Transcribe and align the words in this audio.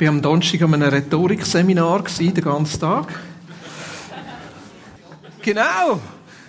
bin 0.00 0.08
am 0.08 0.22
Donnerstag 0.22 0.62
an 0.62 0.72
einem 0.72 0.88
Rhetorikseminar 0.88 2.04
den 2.18 2.32
ganzen 2.32 2.80
Tag. 2.80 3.20
Genau, 5.42 6.00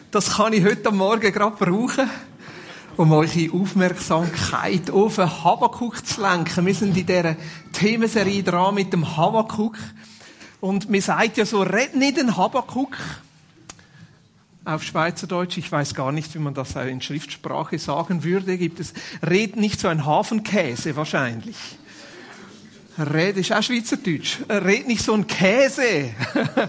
das 0.10 0.38
kann 0.38 0.54
ich 0.54 0.64
heute 0.64 0.90
Morgen 0.90 1.34
gerade 1.34 1.58
brauchen, 1.58 2.10
um 2.96 3.12
eure 3.12 3.52
Aufmerksamkeit 3.52 4.90
auf 4.90 5.18
den 5.18 5.44
Habakuk 5.44 6.06
zu 6.06 6.22
lenken. 6.22 6.66
Wir 6.66 6.74
sind 6.74 6.96
in 6.96 7.06
dieser 7.06 7.36
Themenserie 7.74 8.42
dran 8.42 8.74
mit 8.74 8.94
dem 8.94 9.18
Habakuk. 9.18 9.78
Und 10.62 10.90
mir 10.90 11.02
sagt 11.02 11.36
ja 11.36 11.46
so, 11.46 11.62
red 11.62 11.94
nicht 11.94 12.16
den 12.16 12.38
Habakuk. 12.38 12.96
Auf 14.64 14.82
Schweizerdeutsch, 14.84 15.58
ich 15.58 15.70
weiß 15.70 15.94
gar 15.94 16.14
nicht, 16.14 16.34
wie 16.36 16.40
man 16.40 16.54
das 16.54 16.78
in 16.78 17.02
Schriftsprache 17.02 17.80
sagen 17.80 18.24
würde, 18.24 18.58
gibt 18.58 18.80
es, 18.80 18.94
red 19.22 19.58
nicht 19.58 19.82
so 19.82 19.90
ein 19.90 20.06
Hafenkäse 20.06 20.96
wahrscheinlich. 20.96 21.58
Red 22.98 23.38
ist 23.38 23.54
auch 23.54 23.64
Schweizerdeutsch. 23.64 24.40
Red 24.50 24.88
nicht 24.88 25.04
so 25.04 25.14
ein 25.14 25.26
Käse. 25.26 26.10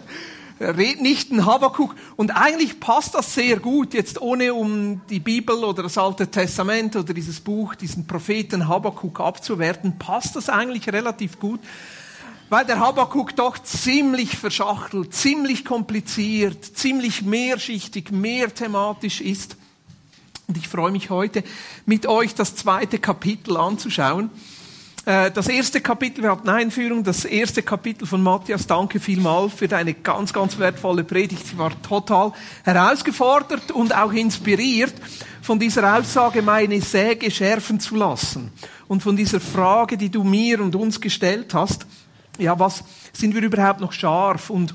Red 0.61 1.01
nicht 1.01 1.33
ein 1.33 1.45
Habakuk. 1.45 1.97
Und 2.15 2.31
eigentlich 2.31 2.79
passt 2.79 3.15
das 3.17 3.35
sehr 3.35 3.59
gut, 3.59 3.95
jetzt 3.95 4.21
ohne 4.21 4.55
um 4.55 5.01
die 5.11 5.19
Bibel 5.19 5.57
oder 5.65 5.83
das 5.83 5.99
Alte 5.99 6.29
Testament 6.29 6.95
oder 6.95 7.13
dieses 7.13 7.41
Buch, 7.41 7.75
diesen 7.75 8.07
Propheten 8.07 8.69
Habakuk 8.69 9.19
abzuwerten, 9.19 9.99
passt 9.99 10.37
das 10.37 10.49
eigentlich 10.49 10.89
relativ 10.93 11.41
gut, 11.41 11.61
weil 12.49 12.65
der 12.67 12.79
Habakuk 12.79 13.35
doch 13.35 13.59
ziemlich 13.59 14.37
verschachtelt, 14.37 15.13
ziemlich 15.13 15.65
kompliziert, 15.65 16.65
ziemlich 16.65 17.23
mehrschichtig, 17.23 18.13
mehr 18.13 18.55
thematisch 18.55 19.21
ist. 19.21 19.57
Und 20.47 20.57
ich 20.57 20.69
freue 20.69 20.93
mich 20.93 21.11
heute, 21.11 21.43
mit 21.87 22.07
euch 22.07 22.35
das 22.35 22.55
zweite 22.55 22.99
Kapitel 23.01 23.57
anzuschauen. 23.57 24.31
Äh, 25.05 25.33
das 25.33 25.49
erste 25.49 25.81
Kapitel, 25.81 26.23
wir 26.23 26.31
hatten 26.31 26.49
Einführung, 26.49 27.03
das 27.03 27.25
erste 27.25 27.63
Kapitel 27.63 28.07
von 28.07 28.23
Matthias, 28.23 28.67
danke 28.67 29.01
vielmals 29.01 29.53
für 29.55 29.67
deine 29.67 29.95
ganz, 29.95 30.33
ganz 30.33 30.59
wertvolle 30.59 31.03
Predigt. 31.03 31.47
Sie 31.47 31.59
war 31.59 31.71
total 31.83 32.33
herausgefordert 32.65 33.73
und 33.73 33.95
auch 33.95 34.13
inspiriert, 34.13 34.95
von 35.43 35.59
dieser 35.59 35.99
Aussage 35.99 36.41
meine 36.41 36.81
Säge 36.81 37.31
schärfen 37.33 37.81
zu 37.81 37.97
lassen. 37.97 38.53
Und 38.87 39.03
von 39.03 39.17
dieser 39.17 39.41
Frage, 39.41 39.97
die 39.97 40.11
du 40.11 40.23
mir 40.23 40.61
und 40.61 40.77
uns 40.77 41.01
gestellt 41.01 41.53
hast, 41.53 41.87
ja, 42.39 42.59
was 42.59 42.85
sind 43.13 43.35
wir 43.35 43.43
überhaupt 43.43 43.81
noch 43.81 43.93
scharf 43.93 44.51
und 44.51 44.75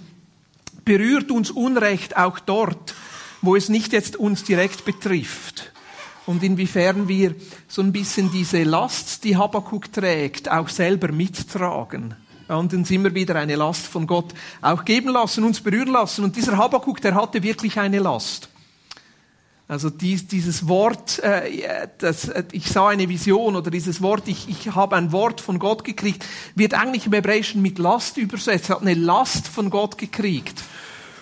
berührt 0.84 1.32
uns 1.32 1.52
Unrecht 1.52 2.18
auch 2.18 2.40
dort, 2.40 2.96
wo 3.42 3.56
es 3.56 3.70
nicht 3.70 3.94
jetzt 3.94 4.18
uns 4.18 4.44
direkt 4.44 4.84
betrifft? 4.84 5.72
Und 6.28 6.44
inwiefern 6.44 7.08
wir 7.08 7.34
so 7.68 7.82
ein 7.82 7.92
bisschen 7.92 8.32
diese 8.32 8.64
Last, 8.64 9.24
die 9.24 9.36
Habakkuk 9.36 9.92
trägt, 9.92 10.52
auch 10.52 10.70
selber 10.70 11.12
mittragen 11.12 12.16
und 12.48 12.74
uns 12.74 12.92
immer 12.92 13.14
wieder 13.16 13.36
eine 13.36 13.56
Last 13.56 13.88
von 13.88 14.06
Gott 14.06 14.34
auch 14.62 14.86
geben 14.86 15.10
lassen, 15.10 15.44
uns 15.44 15.62
berühren 15.62 15.94
lassen. 15.94 16.24
Und 16.24 16.36
dieser 16.36 16.58
Habakkuk, 16.58 17.02
der 17.02 17.16
hatte 17.16 17.42
wirklich 17.44 17.80
eine 17.80 18.00
Last. 18.00 18.50
Also 19.70 19.90
dies, 19.90 20.28
dieses 20.28 20.68
Wort, 20.68 21.20
äh, 21.20 21.88
das, 21.98 22.30
äh, 22.30 22.44
ich 22.54 22.70
sah 22.70 22.88
eine 22.88 23.10
Vision 23.10 23.56
oder 23.58 23.70
dieses 23.70 24.02
Wort, 24.02 24.28
ich, 24.28 24.48
ich 24.48 24.74
habe 24.74 24.96
ein 24.96 25.12
Wort 25.12 25.42
von 25.42 25.60
Gott 25.60 25.84
gekriegt, 25.84 26.26
wird 26.56 26.74
eigentlich 26.74 27.06
im 27.06 27.14
Hebräischen 27.14 27.62
mit 27.62 27.78
Last 27.78 28.18
übersetzt. 28.18 28.70
Er 28.70 28.78
hat 28.78 28.82
eine 28.82 28.94
Last 28.94 29.48
von 29.50 29.70
Gott 29.70 29.98
gekriegt. 29.98 30.64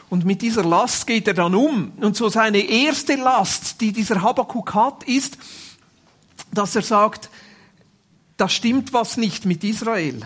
Und 0.09 0.25
mit 0.25 0.41
dieser 0.41 0.63
Last 0.63 1.07
geht 1.07 1.27
er 1.27 1.33
dann 1.33 1.55
um. 1.55 1.93
Und 1.99 2.15
so 2.15 2.29
seine 2.29 2.59
erste 2.59 3.15
Last, 3.15 3.81
die 3.81 3.91
dieser 3.91 4.21
Habakkuk 4.21 4.73
hat, 4.73 5.03
ist, 5.03 5.37
dass 6.53 6.75
er 6.75 6.83
sagt, 6.83 7.29
da 8.37 8.49
stimmt 8.49 8.93
was 8.93 9.17
nicht 9.17 9.45
mit 9.45 9.63
Israel. 9.63 10.21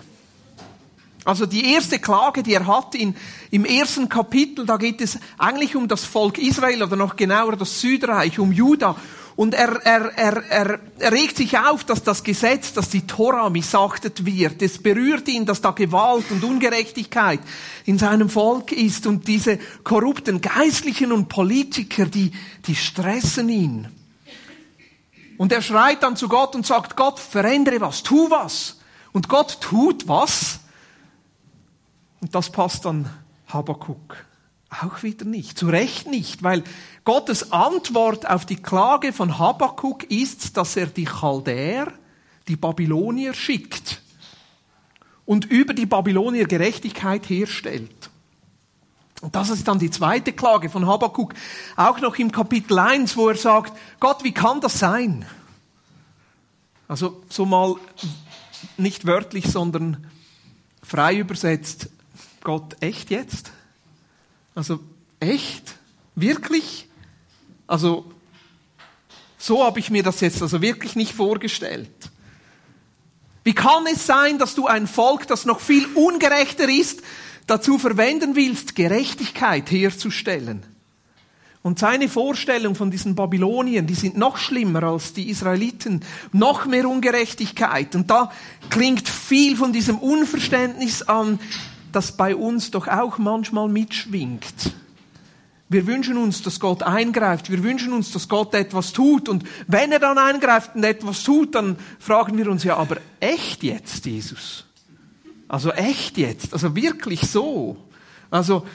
Also 1.26 1.46
die 1.46 1.74
erste 1.74 2.00
Klage, 2.00 2.44
die 2.44 2.54
er 2.54 2.66
hat 2.66 2.96
in, 2.96 3.16
im 3.52 3.66
ersten 3.66 4.10
Kapitel, 4.10 4.66
da 4.66 4.78
geht 4.78 5.02
es 5.02 5.20
eigentlich 5.38 5.76
um 5.76 5.88
das 5.88 6.06
Volk 6.06 6.38
Israel 6.38 6.82
oder 6.82 6.96
noch 6.96 7.16
genauer 7.16 7.56
das 7.56 7.82
Südreich, 7.82 8.40
um 8.40 8.52
Juda. 8.52 8.96
Und 9.40 9.54
er, 9.54 9.80
er, 9.86 10.12
er, 10.18 10.44
er 10.50 11.12
regt 11.14 11.38
sich 11.38 11.58
auf, 11.58 11.86
dass 11.86 12.04
das 12.04 12.26
Gesetz, 12.26 12.74
dass 12.74 12.90
die 12.90 13.08
Tora 13.08 13.50
missachtet 13.50 14.26
wird. 14.26 14.62
Es 14.62 14.84
berührt 14.84 15.30
ihn, 15.30 15.46
dass 15.46 15.62
da 15.62 15.72
Gewalt 15.72 16.30
und 16.30 16.44
Ungerechtigkeit 16.44 17.40
in 17.86 17.98
seinem 17.98 18.30
Volk 18.30 18.74
ist 18.74 19.08
und 19.08 19.30
diese 19.30 19.58
korrupten 19.86 20.42
Geistlichen 20.42 21.14
und 21.14 21.30
Politiker, 21.30 22.06
die, 22.06 22.34
die 22.68 22.76
stressen 22.76 23.48
ihn. 23.48 23.88
Und 25.38 25.54
er 25.54 25.62
schreit 25.62 26.04
dann 26.04 26.18
zu 26.18 26.28
Gott 26.28 26.54
und 26.54 26.66
sagt, 26.66 26.98
Gott, 26.98 27.18
verändere 27.18 27.80
was, 27.80 28.04
tu 28.04 28.30
was. 28.30 28.82
Und 29.14 29.30
Gott 29.30 29.62
tut 29.62 30.06
was. 30.10 30.60
Und 32.20 32.36
das 32.36 32.50
passt 32.50 32.84
dann 32.84 33.10
Habakkuk. 33.48 34.18
Auch 34.70 35.02
wieder 35.02 35.26
nicht. 35.26 35.58
Zu 35.58 35.68
Recht 35.68 36.08
nicht, 36.08 36.44
weil 36.44 36.64
Gottes 37.04 37.52
Antwort 37.52 38.30
auf 38.30 38.46
die 38.46 38.62
Klage 38.62 39.14
von 39.14 39.40
Habakkuk 39.40 40.04
ist, 40.12 40.58
dass 40.58 40.76
er 40.76 40.88
die 40.88 41.06
Chaldäer, 41.06 41.92
die 42.48 42.56
Babylonier 42.56 43.34
schickt 43.34 44.02
und 45.26 45.46
über 45.46 45.74
die 45.74 45.86
Babylonier 45.86 46.46
Gerechtigkeit 46.46 47.30
herstellt. 47.30 48.10
Und 49.22 49.36
das 49.36 49.50
ist 49.50 49.68
dann 49.68 49.80
die 49.80 49.90
zweite 49.90 50.34
Klage 50.34 50.70
von 50.70 50.88
Habakkuk, 50.88 51.34
auch 51.76 52.00
noch 52.00 52.18
im 52.18 52.32
Kapitel 52.32 52.80
1, 52.80 53.18
wo 53.18 53.30
er 53.30 53.36
sagt, 53.36 53.78
Gott, 54.00 54.24
wie 54.24 54.32
kann 54.32 54.62
das 54.62 54.80
sein? 54.80 55.26
Also 56.88 57.22
so 57.30 57.46
mal 57.46 57.76
nicht 58.78 59.06
wörtlich, 59.06 59.48
sondern 59.48 60.08
frei 60.82 61.18
übersetzt, 61.18 61.90
Gott, 62.42 62.78
echt 62.82 63.10
jetzt? 63.10 63.52
Also 64.60 64.82
echt? 65.22 65.78
Wirklich? 66.16 66.90
Also 67.66 68.12
so 69.38 69.64
habe 69.64 69.80
ich 69.80 69.90
mir 69.90 70.04
das 70.04 70.20
jetzt 70.20 70.42
also 70.42 70.62
wirklich 70.62 70.98
nicht 70.98 71.14
vorgestellt. 71.14 71.90
Wie 73.46 73.54
kann 73.54 73.86
es 73.90 74.06
sein, 74.06 74.38
dass 74.38 74.56
du 74.56 74.68
ein 74.68 74.86
Volk, 74.86 75.28
das 75.28 75.46
noch 75.46 75.62
viel 75.62 75.86
ungerechter 75.96 76.68
ist, 76.68 77.02
dazu 77.48 77.80
verwenden 77.80 78.36
willst, 78.36 78.76
Gerechtigkeit 78.76 79.72
herzustellen? 79.72 80.66
Und 81.62 81.80
seine 81.80 82.10
Vorstellung 82.10 82.76
von 82.76 82.92
diesen 82.92 83.16
Babyloniern, 83.16 83.88
die 83.88 83.96
sind 83.96 84.18
noch 84.18 84.36
schlimmer 84.36 84.84
als 84.84 85.14
die 85.14 85.30
Israeliten, 85.30 86.02
noch 86.34 86.66
mehr 86.66 86.86
Ungerechtigkeit. 86.86 87.96
Und 87.96 88.10
da 88.10 88.30
klingt 88.70 89.08
viel 89.08 89.56
von 89.56 89.72
diesem 89.72 90.00
Unverständnis 90.00 91.04
an, 91.04 91.40
das 91.92 92.16
bei 92.16 92.36
uns 92.36 92.72
doch 92.72 92.88
auch 92.88 93.18
manchmal 93.18 93.68
mitschwingt. 93.68 94.74
Wir 95.70 95.86
wünschen 95.86 96.18
uns, 96.18 96.42
dass 96.42 96.60
Gott 96.60 96.82
eingreift. 96.82 97.52
Wir 97.52 97.64
wünschen 97.64 97.94
uns, 97.94 98.12
dass 98.12 98.28
Gott 98.28 98.56
etwas 98.56 98.92
tut. 98.92 99.30
Und 99.30 99.44
wenn 99.68 99.92
er 99.92 100.00
dann 100.00 100.18
eingreift 100.18 100.76
und 100.76 100.84
etwas 100.84 101.24
tut, 101.24 101.54
dann 101.54 101.78
fragen 102.00 102.38
wir 102.38 102.50
uns 102.50 102.64
ja, 102.64 102.76
aber 102.76 102.98
echt 103.20 103.62
jetzt, 103.62 104.06
Jesus? 104.06 104.66
Also 105.48 105.72
echt 105.72 106.18
jetzt? 106.18 106.54
Also 106.54 106.76
wirklich 106.76 107.22
so? 107.22 107.78
Also, 108.32 108.66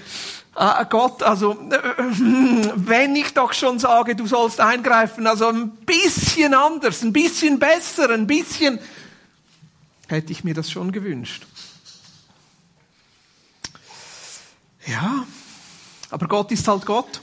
äh, 0.56 0.84
Gott, 0.88 1.22
also, 1.24 1.52
äh, 1.70 1.78
wenn 2.76 3.16
ich 3.16 3.34
doch 3.34 3.52
schon 3.52 3.80
sage, 3.80 4.14
du 4.14 4.26
sollst 4.26 4.60
eingreifen, 4.60 5.26
also 5.26 5.48
ein 5.48 5.70
bisschen 5.70 6.54
anders, 6.54 7.02
ein 7.02 7.12
bisschen 7.12 7.58
besser, 7.58 8.10
ein 8.10 8.26
bisschen, 8.26 8.78
hätte 10.06 10.32
ich 10.32 10.44
mir 10.44 10.54
das 10.54 10.70
schon 10.70 10.92
gewünscht. 10.92 11.44
Ja, 14.86 15.26
aber 16.10 16.28
Gott 16.28 16.52
ist 16.52 16.66
halt 16.68 16.84
Gott. 16.84 17.22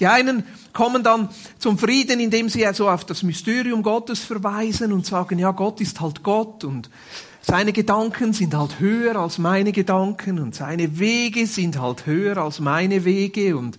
Die 0.00 0.06
einen 0.06 0.44
kommen 0.72 1.02
dann 1.02 1.28
zum 1.58 1.76
Frieden, 1.76 2.20
indem 2.20 2.48
sie 2.48 2.64
so 2.72 2.88
auf 2.88 3.04
das 3.04 3.24
Mysterium 3.24 3.82
Gottes 3.82 4.20
verweisen 4.20 4.92
und 4.92 5.04
sagen, 5.04 5.38
ja, 5.38 5.50
Gott 5.50 5.80
ist 5.80 6.00
halt 6.00 6.22
Gott 6.22 6.62
und 6.62 6.88
seine 7.42 7.72
Gedanken 7.72 8.32
sind 8.32 8.54
halt 8.54 8.78
höher 8.78 9.16
als 9.16 9.38
meine 9.38 9.72
Gedanken 9.72 10.38
und 10.38 10.54
seine 10.54 10.98
Wege 10.98 11.46
sind 11.46 11.80
halt 11.80 12.06
höher 12.06 12.36
als 12.36 12.60
meine 12.60 13.04
Wege 13.04 13.56
und 13.56 13.78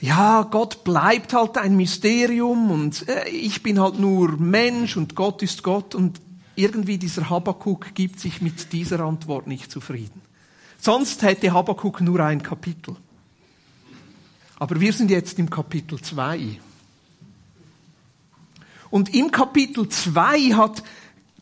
ja, 0.00 0.42
Gott 0.42 0.82
bleibt 0.82 1.32
halt 1.32 1.58
ein 1.58 1.76
Mysterium 1.76 2.72
und 2.72 3.06
äh, 3.08 3.28
ich 3.28 3.62
bin 3.62 3.78
halt 3.78 4.00
nur 4.00 4.36
Mensch 4.36 4.96
und 4.96 5.14
Gott 5.14 5.42
ist 5.42 5.62
Gott 5.62 5.94
und 5.94 6.20
irgendwie 6.56 6.98
dieser 6.98 7.30
Habakkuk 7.30 7.94
gibt 7.94 8.18
sich 8.18 8.42
mit 8.42 8.72
dieser 8.72 9.00
Antwort 9.00 9.46
nicht 9.46 9.70
zufrieden. 9.70 10.21
Sonst 10.84 11.22
hätte 11.22 11.52
Habakkuk 11.52 12.00
nur 12.00 12.18
ein 12.18 12.42
Kapitel. 12.42 12.96
Aber 14.58 14.80
wir 14.80 14.92
sind 14.92 15.12
jetzt 15.12 15.38
im 15.38 15.48
Kapitel 15.48 16.00
2. 16.00 16.58
Und 18.90 19.14
im 19.14 19.30
Kapitel 19.30 19.88
2 19.88 20.54
hat 20.54 20.82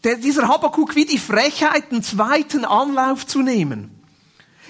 der, 0.04 0.16
dieser 0.16 0.46
Habakkuk 0.46 0.94
wie 0.94 1.06
die 1.06 1.16
Frechheit, 1.16 1.90
einen 1.90 2.02
zweiten 2.02 2.66
Anlauf 2.66 3.26
zu 3.26 3.40
nehmen. 3.40 4.02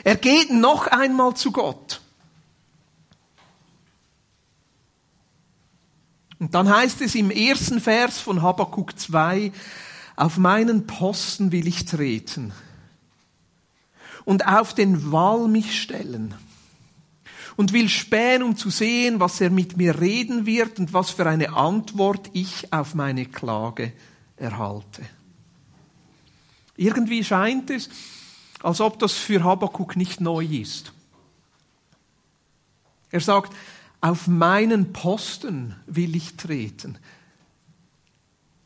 Er 0.05 0.15
geht 0.15 0.53
noch 0.53 0.87
einmal 0.87 1.35
zu 1.35 1.51
Gott. 1.51 2.01
Und 6.39 6.55
dann 6.55 6.69
heißt 6.69 7.01
es 7.01 7.17
im 7.17 7.33
ersten 7.33 7.81
Vers 7.81 8.21
von 8.21 8.41
Habakkuk 8.41 8.97
2, 8.97 9.51
Auf 10.15 10.37
meinen 10.37 10.87
Posten 10.87 11.51
will 11.51 11.67
ich 11.67 11.87
treten 11.87 12.53
und 14.31 14.47
auf 14.47 14.75
den 14.75 15.11
Wall 15.11 15.49
mich 15.49 15.83
stellen 15.83 16.37
und 17.57 17.73
will 17.73 17.89
spähen, 17.89 18.45
um 18.45 18.57
zu 18.57 18.71
sehen, 18.71 19.19
was 19.19 19.41
er 19.41 19.51
mit 19.51 19.77
mir 19.77 20.01
reden 20.01 20.47
wird 20.47 20.79
und 20.79 20.93
was 20.93 21.11
für 21.11 21.27
eine 21.27 21.53
Antwort 21.55 22.31
ich 22.33 22.73
auf 22.73 22.95
meine 22.95 23.27
Klage 23.27 23.93
erhalte. 24.37 25.03
Irgendwie 26.77 27.25
scheint 27.25 27.71
es, 27.71 27.91
als 28.63 28.81
ob 28.81 29.01
das 29.01 29.15
für 29.15 29.43
Habakkuk 29.43 29.97
nicht 29.97 30.21
neu 30.21 30.45
ist. 30.45 30.93
Er 33.11 33.21
sagt, 33.21 33.53
auf 34.01 34.29
meinen 34.29 34.93
Posten 34.93 35.75
will 35.87 36.15
ich 36.15 36.37
treten. 36.37 36.99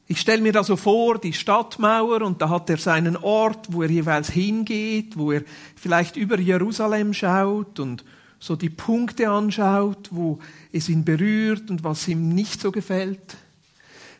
Ich 0.06 0.20
stelle 0.20 0.42
mir 0.42 0.52
da 0.52 0.62
so 0.62 0.76
vor, 0.76 1.18
die 1.18 1.32
Stadtmauer, 1.32 2.22
und 2.22 2.42
da 2.42 2.50
hat 2.50 2.68
er 2.68 2.76
seinen 2.76 3.16
Ort, 3.16 3.72
wo 3.72 3.82
er 3.82 3.90
jeweils 3.90 4.30
hingeht, 4.30 5.16
wo 5.16 5.32
er 5.32 5.42
vielleicht 5.76 6.16
über 6.16 6.38
Jerusalem 6.38 7.14
schaut 7.14 7.80
und 7.80 8.04
so 8.38 8.56
die 8.56 8.68
Punkte 8.68 9.30
anschaut, 9.30 10.08
wo 10.10 10.38
es 10.70 10.90
ihn 10.90 11.04
berührt 11.04 11.70
und 11.70 11.82
was 11.84 12.06
ihm 12.06 12.28
nicht 12.28 12.60
so 12.60 12.70
gefällt. 12.70 13.36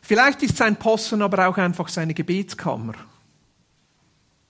Vielleicht 0.01 0.41
ist 0.41 0.57
sein 0.57 0.77
Posten 0.77 1.21
aber 1.21 1.47
auch 1.47 1.57
einfach 1.57 1.87
seine 1.89 2.15
Gebetskammer. 2.15 2.93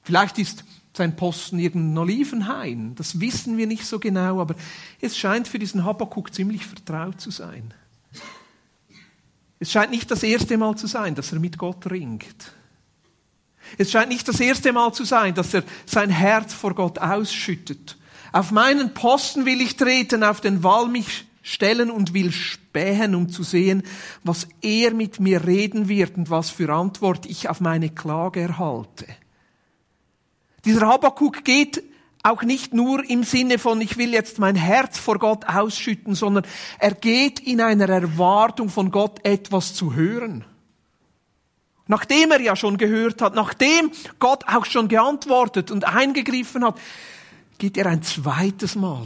Vielleicht 0.03 0.37
ist 0.39 0.63
sein 0.93 1.17
Posten 1.17 1.59
irgendein 1.59 1.97
Olivenhain. 1.97 2.95
Das 2.95 3.19
wissen 3.19 3.57
wir 3.57 3.67
nicht 3.67 3.85
so 3.85 3.99
genau, 3.99 4.39
aber 4.39 4.55
es 5.01 5.17
scheint 5.17 5.47
für 5.47 5.59
diesen 5.59 5.83
Habakkuk 5.83 6.33
ziemlich 6.33 6.65
vertraut 6.65 7.19
zu 7.19 7.31
sein. 7.31 7.73
Es 9.65 9.71
scheint 9.71 9.89
nicht 9.89 10.11
das 10.11 10.21
erste 10.21 10.59
Mal 10.59 10.75
zu 10.75 10.85
sein, 10.85 11.15
dass 11.15 11.33
er 11.33 11.39
mit 11.39 11.57
Gott 11.57 11.89
ringt. 11.89 12.53
Es 13.79 13.89
scheint 13.89 14.09
nicht 14.09 14.27
das 14.27 14.39
erste 14.39 14.71
Mal 14.71 14.93
zu 14.93 15.05
sein, 15.05 15.33
dass 15.33 15.55
er 15.55 15.63
sein 15.87 16.11
Herz 16.11 16.53
vor 16.53 16.75
Gott 16.75 16.99
ausschüttet. 16.99 17.97
Auf 18.31 18.51
meinen 18.51 18.93
Posten 18.93 19.47
will 19.47 19.59
ich 19.61 19.75
treten, 19.75 20.23
auf 20.23 20.39
den 20.39 20.61
Wall 20.61 20.87
mich 20.87 21.25
stellen 21.41 21.89
und 21.89 22.13
will 22.13 22.31
spähen, 22.31 23.15
um 23.15 23.29
zu 23.29 23.41
sehen, 23.41 23.81
was 24.23 24.47
er 24.61 24.93
mit 24.93 25.19
mir 25.19 25.47
reden 25.47 25.89
wird 25.89 26.15
und 26.15 26.29
was 26.29 26.51
für 26.51 26.71
Antwort 26.71 27.25
ich 27.25 27.49
auf 27.49 27.59
meine 27.59 27.89
Klage 27.89 28.41
erhalte. 28.41 29.07
Dieser 30.63 30.81
Habakkuk 30.81 31.43
geht 31.43 31.81
auch 32.25 32.41
nicht 32.41 32.73
nur 32.73 33.07
im 33.07 33.23
Sinne 33.23 33.59
von, 33.59 33.79
ich 33.81 33.97
will 33.97 34.11
jetzt 34.11 34.39
mein 34.39 34.55
Herz 34.55 34.97
vor 34.97 35.19
Gott 35.19 35.45
ausschütten, 35.45 36.15
sondern 36.15 36.45
er 36.79 36.93
geht 36.95 37.39
in 37.39 37.61
einer 37.61 37.87
Erwartung 37.87 38.69
von 38.69 38.89
Gott 38.89 39.23
etwas 39.23 39.75
zu 39.75 39.93
hören. 39.93 40.43
Nachdem 41.87 42.31
er 42.31 42.41
ja 42.41 42.55
schon 42.55 42.77
gehört 42.77 43.21
hat, 43.21 43.35
nachdem 43.35 43.91
Gott 44.17 44.47
auch 44.47 44.65
schon 44.65 44.87
geantwortet 44.87 45.69
und 45.69 45.85
eingegriffen 45.85 46.65
hat, 46.65 46.79
geht 47.59 47.77
er 47.77 47.85
ein 47.85 48.01
zweites 48.01 48.73
Mal 48.73 49.05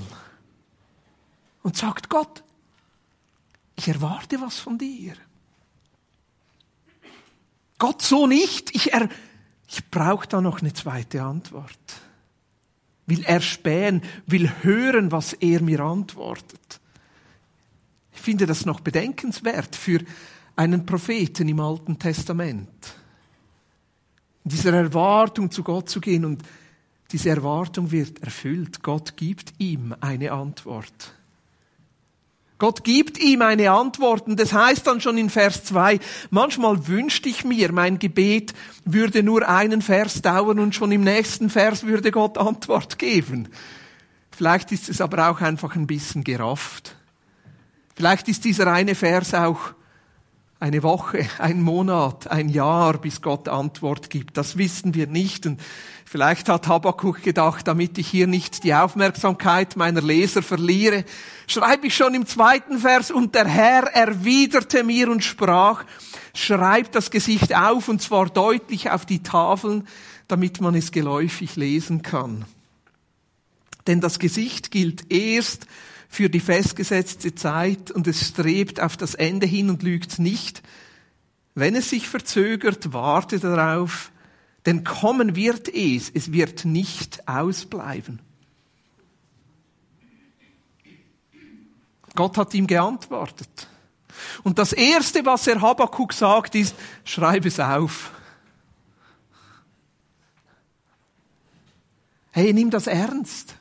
und 1.62 1.75
sagt, 1.75 2.10
Gott, 2.10 2.42
ich 3.75 3.89
erwarte 3.89 4.39
was 4.39 4.60
von 4.60 4.77
dir. 4.77 5.13
Gott 7.80 8.01
so 8.01 8.27
nicht, 8.27 8.74
ich, 8.74 8.94
er, 8.94 9.10
ich 9.68 9.89
brauche 9.89 10.27
da 10.27 10.39
noch 10.39 10.62
eine 10.62 10.74
zweite 10.74 11.22
Antwort. 11.22 11.77
Will 13.10 13.24
erspähen, 13.24 14.02
will 14.28 14.50
hören, 14.62 15.12
was 15.12 15.34
er 15.34 15.62
mir 15.62 15.80
antwortet. 15.80 16.80
Ich 18.14 18.22
finde 18.22 18.46
das 18.46 18.66
noch 18.66 18.80
bedenkenswert 18.82 19.76
für 19.76 20.00
einen 20.56 20.86
Propheten 20.86 21.48
im 21.48 21.60
Alten 21.60 21.98
Testament. 21.98 22.96
In 24.44 24.52
dieser 24.52 24.74
Erwartung 24.74 25.50
zu 25.50 25.64
Gott 25.64 25.90
zu 25.90 26.02
gehen 26.02 26.26
und 26.26 26.44
diese 27.12 27.30
Erwartung 27.30 27.92
wird 27.92 28.22
erfüllt. 28.22 28.84
Gott 28.84 29.18
gibt 29.18 29.54
ihm 29.58 29.96
eine 30.00 30.32
Antwort. 30.32 31.14
Gott 32.60 32.84
gibt 32.84 33.18
ihm 33.18 33.42
eine 33.42 33.72
Antwort 33.72 34.28
und 34.28 34.38
das 34.38 34.52
heißt 34.52 34.86
dann 34.86 35.00
schon 35.00 35.18
in 35.18 35.30
Vers 35.30 35.64
2, 35.64 36.00
manchmal 36.30 36.88
wünschte 36.88 37.30
ich 37.30 37.46
mir, 37.46 37.72
mein 37.72 38.00
Gebet 38.00 38.54
würde 38.84 39.24
nur 39.24 39.48
einen 39.48 39.82
Vers 39.82 40.22
dauern 40.22 40.60
und 40.60 40.76
schon 40.76 40.92
im 40.92 41.02
nächsten 41.02 41.50
Vers 41.50 41.86
würde 41.86 42.12
Gott 42.12 42.38
Antwort 42.38 43.00
geben. 43.00 43.48
Vielleicht 44.32 44.74
ist 44.74 44.90
es 44.90 45.00
aber 45.00 45.30
auch 45.30 45.40
einfach 45.42 45.76
ein 45.76 45.88
bisschen 45.88 46.26
gerafft. 46.26 46.96
Vielleicht 47.96 48.28
ist 48.28 48.44
dieser 48.44 48.72
eine 48.72 48.94
Vers 48.94 49.34
auch 49.34 49.74
eine 50.60 50.84
Woche, 50.84 51.26
ein 51.40 51.62
Monat, 51.62 52.28
ein 52.28 52.50
Jahr, 52.50 52.98
bis 52.98 53.22
Gott 53.22 53.48
Antwort 53.48 54.10
gibt. 54.10 54.38
Das 54.38 54.58
wissen 54.58 54.94
wir 54.94 55.08
nicht. 55.08 55.46
Und 55.46 55.62
vielleicht 56.10 56.50
hat 56.50 56.68
Habakkuk 56.68 57.22
gedacht, 57.22 57.68
damit 57.68 58.00
ich 58.00 58.08
hier 58.08 58.26
nicht 58.26 58.64
die 58.64 58.74
Aufmerksamkeit 58.74 59.76
meiner 59.76 60.02
Leser 60.02 60.42
verliere, 60.42 61.06
schreibe 61.46 61.86
ich 61.86 61.96
schon 61.96 62.16
im 62.16 62.26
zweiten 62.26 62.80
Vers, 62.80 63.12
und 63.12 63.36
der 63.36 63.48
Herr 63.48 63.84
erwiderte 63.94 64.84
mir 64.84 65.12
und 65.12 65.24
sprach, 65.24 65.84
schreib 66.34 66.92
das 66.94 67.12
Gesicht 67.12 67.56
auf, 67.56 67.90
und 67.90 68.02
zwar 68.02 68.28
deutlich 68.28 68.90
auf 68.90 69.06
die 69.06 69.22
Tafeln, 69.22 69.88
damit 70.28 70.60
man 70.62 70.74
es 70.74 70.92
geläufig 70.92 71.56
lesen 71.56 72.02
kann. 72.02 72.46
Denn 73.86 74.02
das 74.02 74.18
Gesicht 74.18 74.72
gilt 74.72 75.12
erst, 75.12 75.68
für 76.12 76.28
die 76.28 76.40
festgesetzte 76.40 77.36
Zeit 77.36 77.92
und 77.92 78.08
es 78.08 78.30
strebt 78.30 78.82
auf 78.82 78.98
das 78.98 79.14
Ende 79.14 79.46
hin 79.46 79.70
und 79.70 79.84
lügt 79.84 80.18
nicht. 80.18 80.64
Wenn 81.54 81.76
es 81.76 81.92
sich 81.92 82.10
verzögert, 82.10 82.94
warte 82.94 83.38
darauf, 83.40 84.12
denn 84.69 84.83
kommen 84.83 85.36
wird 85.36 85.68
es, 85.68 86.12
es 86.13 86.31
wird 86.31 86.63
nicht 86.63 87.27
ausbleiben. 87.27 88.19
Gott 92.13 92.38
hat 92.38 92.54
ihm 92.54 92.68
geantwortet. 92.68 93.68
Und 94.44 94.60
das 94.60 94.71
erste, 94.71 95.25
was 95.25 95.48
er 95.48 95.60
Habakkuk 95.60 96.13
sagt, 96.13 96.53
ist, 96.53 96.75
schreib 97.03 97.48
es 97.48 97.60
auf. 97.60 98.12
Hey, 102.29 102.53
nimm 102.53 102.70
das 102.70 102.86
ernst. 102.86 103.55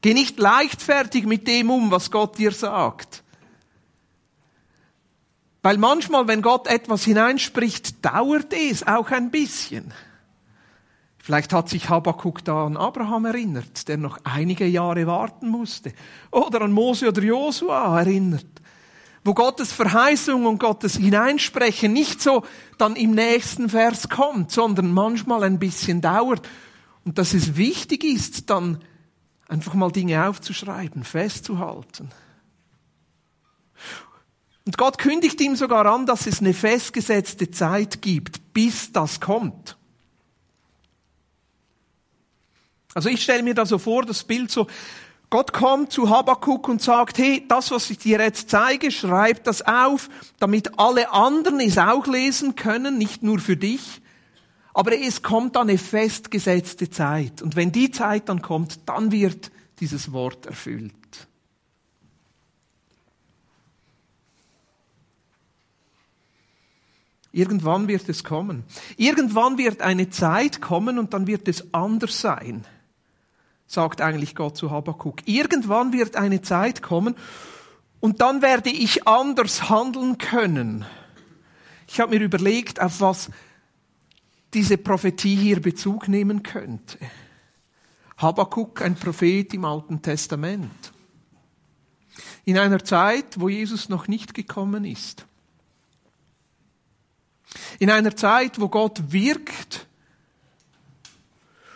Geh 0.00 0.14
nicht 0.14 0.38
leichtfertig 0.38 1.26
mit 1.26 1.46
dem 1.46 1.68
um, 1.68 1.90
was 1.90 2.10
Gott 2.10 2.38
dir 2.38 2.52
sagt. 2.52 3.11
Weil 5.62 5.78
manchmal, 5.78 6.26
wenn 6.26 6.42
Gott 6.42 6.66
etwas 6.66 7.04
hineinspricht, 7.04 8.04
dauert 8.04 8.52
es 8.52 8.86
auch 8.86 9.10
ein 9.10 9.30
bisschen. 9.30 9.92
Vielleicht 11.18 11.52
hat 11.52 11.68
sich 11.68 11.88
Habakkuk 11.88 12.44
da 12.44 12.66
an 12.66 12.76
Abraham 12.76 13.26
erinnert, 13.26 13.86
der 13.86 13.96
noch 13.96 14.18
einige 14.24 14.66
Jahre 14.66 15.06
warten 15.06 15.48
musste. 15.48 15.92
Oder 16.32 16.62
an 16.62 16.72
Mose 16.72 17.08
oder 17.08 17.22
Josua 17.22 18.00
erinnert, 18.00 18.46
wo 19.22 19.34
Gottes 19.34 19.72
Verheißung 19.72 20.46
und 20.46 20.58
Gottes 20.58 20.96
Hineinsprechen 20.96 21.92
nicht 21.92 22.20
so 22.20 22.44
dann 22.76 22.96
im 22.96 23.12
nächsten 23.12 23.68
Vers 23.68 24.08
kommt, 24.08 24.50
sondern 24.50 24.90
manchmal 24.90 25.44
ein 25.44 25.60
bisschen 25.60 26.00
dauert. 26.00 26.48
Und 27.04 27.18
dass 27.18 27.34
es 27.34 27.56
wichtig 27.56 28.02
ist, 28.02 28.50
dann 28.50 28.78
Einfach 29.52 29.74
mal 29.74 29.92
Dinge 29.92 30.26
aufzuschreiben, 30.26 31.04
festzuhalten. 31.04 32.08
Und 34.64 34.78
Gott 34.78 34.98
kündigt 34.98 35.40
ihm 35.40 35.56
sogar 35.56 35.86
an, 35.86 36.06
dass 36.06 36.26
es 36.26 36.40
eine 36.40 36.54
festgesetzte 36.54 37.50
Zeit 37.50 38.00
gibt, 38.00 38.52
bis 38.52 38.92
das 38.92 39.20
kommt. 39.20 39.76
Also 42.94 43.08
ich 43.08 43.22
stelle 43.22 43.42
mir 43.42 43.54
da 43.54 43.66
so 43.66 43.78
vor, 43.78 44.04
das 44.04 44.22
Bild 44.22 44.50
so, 44.50 44.66
Gott 45.30 45.54
kommt 45.54 45.90
zu 45.92 46.10
Habakkuk 46.10 46.68
und 46.68 46.82
sagt, 46.82 47.16
hey, 47.16 47.42
das, 47.48 47.70
was 47.70 47.88
ich 47.88 47.98
dir 47.98 48.20
jetzt 48.20 48.50
zeige, 48.50 48.90
schreib 48.90 49.44
das 49.44 49.62
auf, 49.62 50.10
damit 50.38 50.78
alle 50.78 51.10
anderen 51.10 51.58
es 51.60 51.78
auch 51.78 52.06
lesen 52.06 52.54
können, 52.54 52.98
nicht 52.98 53.22
nur 53.22 53.38
für 53.38 53.56
dich. 53.56 54.02
Aber 54.74 54.96
es 54.96 55.22
kommt 55.22 55.56
dann 55.56 55.70
eine 55.70 55.78
festgesetzte 55.78 56.90
Zeit. 56.90 57.40
Und 57.40 57.56
wenn 57.56 57.72
die 57.72 57.90
Zeit 57.90 58.28
dann 58.28 58.42
kommt, 58.42 58.80
dann 58.86 59.10
wird 59.10 59.50
dieses 59.80 60.12
Wort 60.12 60.44
erfüllt. 60.44 60.92
Irgendwann 67.32 67.88
wird 67.88 68.08
es 68.10 68.24
kommen. 68.24 68.64
Irgendwann 68.96 69.56
wird 69.56 69.80
eine 69.80 70.10
Zeit 70.10 70.60
kommen 70.60 70.98
und 70.98 71.14
dann 71.14 71.26
wird 71.26 71.48
es 71.48 71.72
anders 71.72 72.20
sein, 72.20 72.66
sagt 73.66 74.02
eigentlich 74.02 74.34
Gott 74.34 74.58
zu 74.58 74.70
Habakkuk. 74.70 75.26
Irgendwann 75.26 75.94
wird 75.94 76.16
eine 76.16 76.42
Zeit 76.42 76.82
kommen 76.82 77.16
und 78.00 78.20
dann 78.20 78.42
werde 78.42 78.68
ich 78.68 79.08
anders 79.08 79.70
handeln 79.70 80.18
können. 80.18 80.84
Ich 81.88 82.00
habe 82.00 82.18
mir 82.18 82.24
überlegt, 82.24 82.80
auf 82.80 83.00
was 83.00 83.30
diese 84.52 84.76
Prophetie 84.76 85.36
hier 85.36 85.60
Bezug 85.60 86.08
nehmen 86.08 86.42
könnte. 86.42 86.98
Habakkuk, 88.18 88.82
ein 88.82 88.94
Prophet 88.94 89.54
im 89.54 89.64
Alten 89.64 90.02
Testament. 90.02 90.92
In 92.44 92.58
einer 92.58 92.84
Zeit, 92.84 93.40
wo 93.40 93.48
Jesus 93.48 93.88
noch 93.88 94.06
nicht 94.06 94.34
gekommen 94.34 94.84
ist. 94.84 95.26
In 97.78 97.90
einer 97.90 98.14
Zeit, 98.16 98.60
wo 98.60 98.68
Gott 98.68 99.12
wirkt 99.12 99.86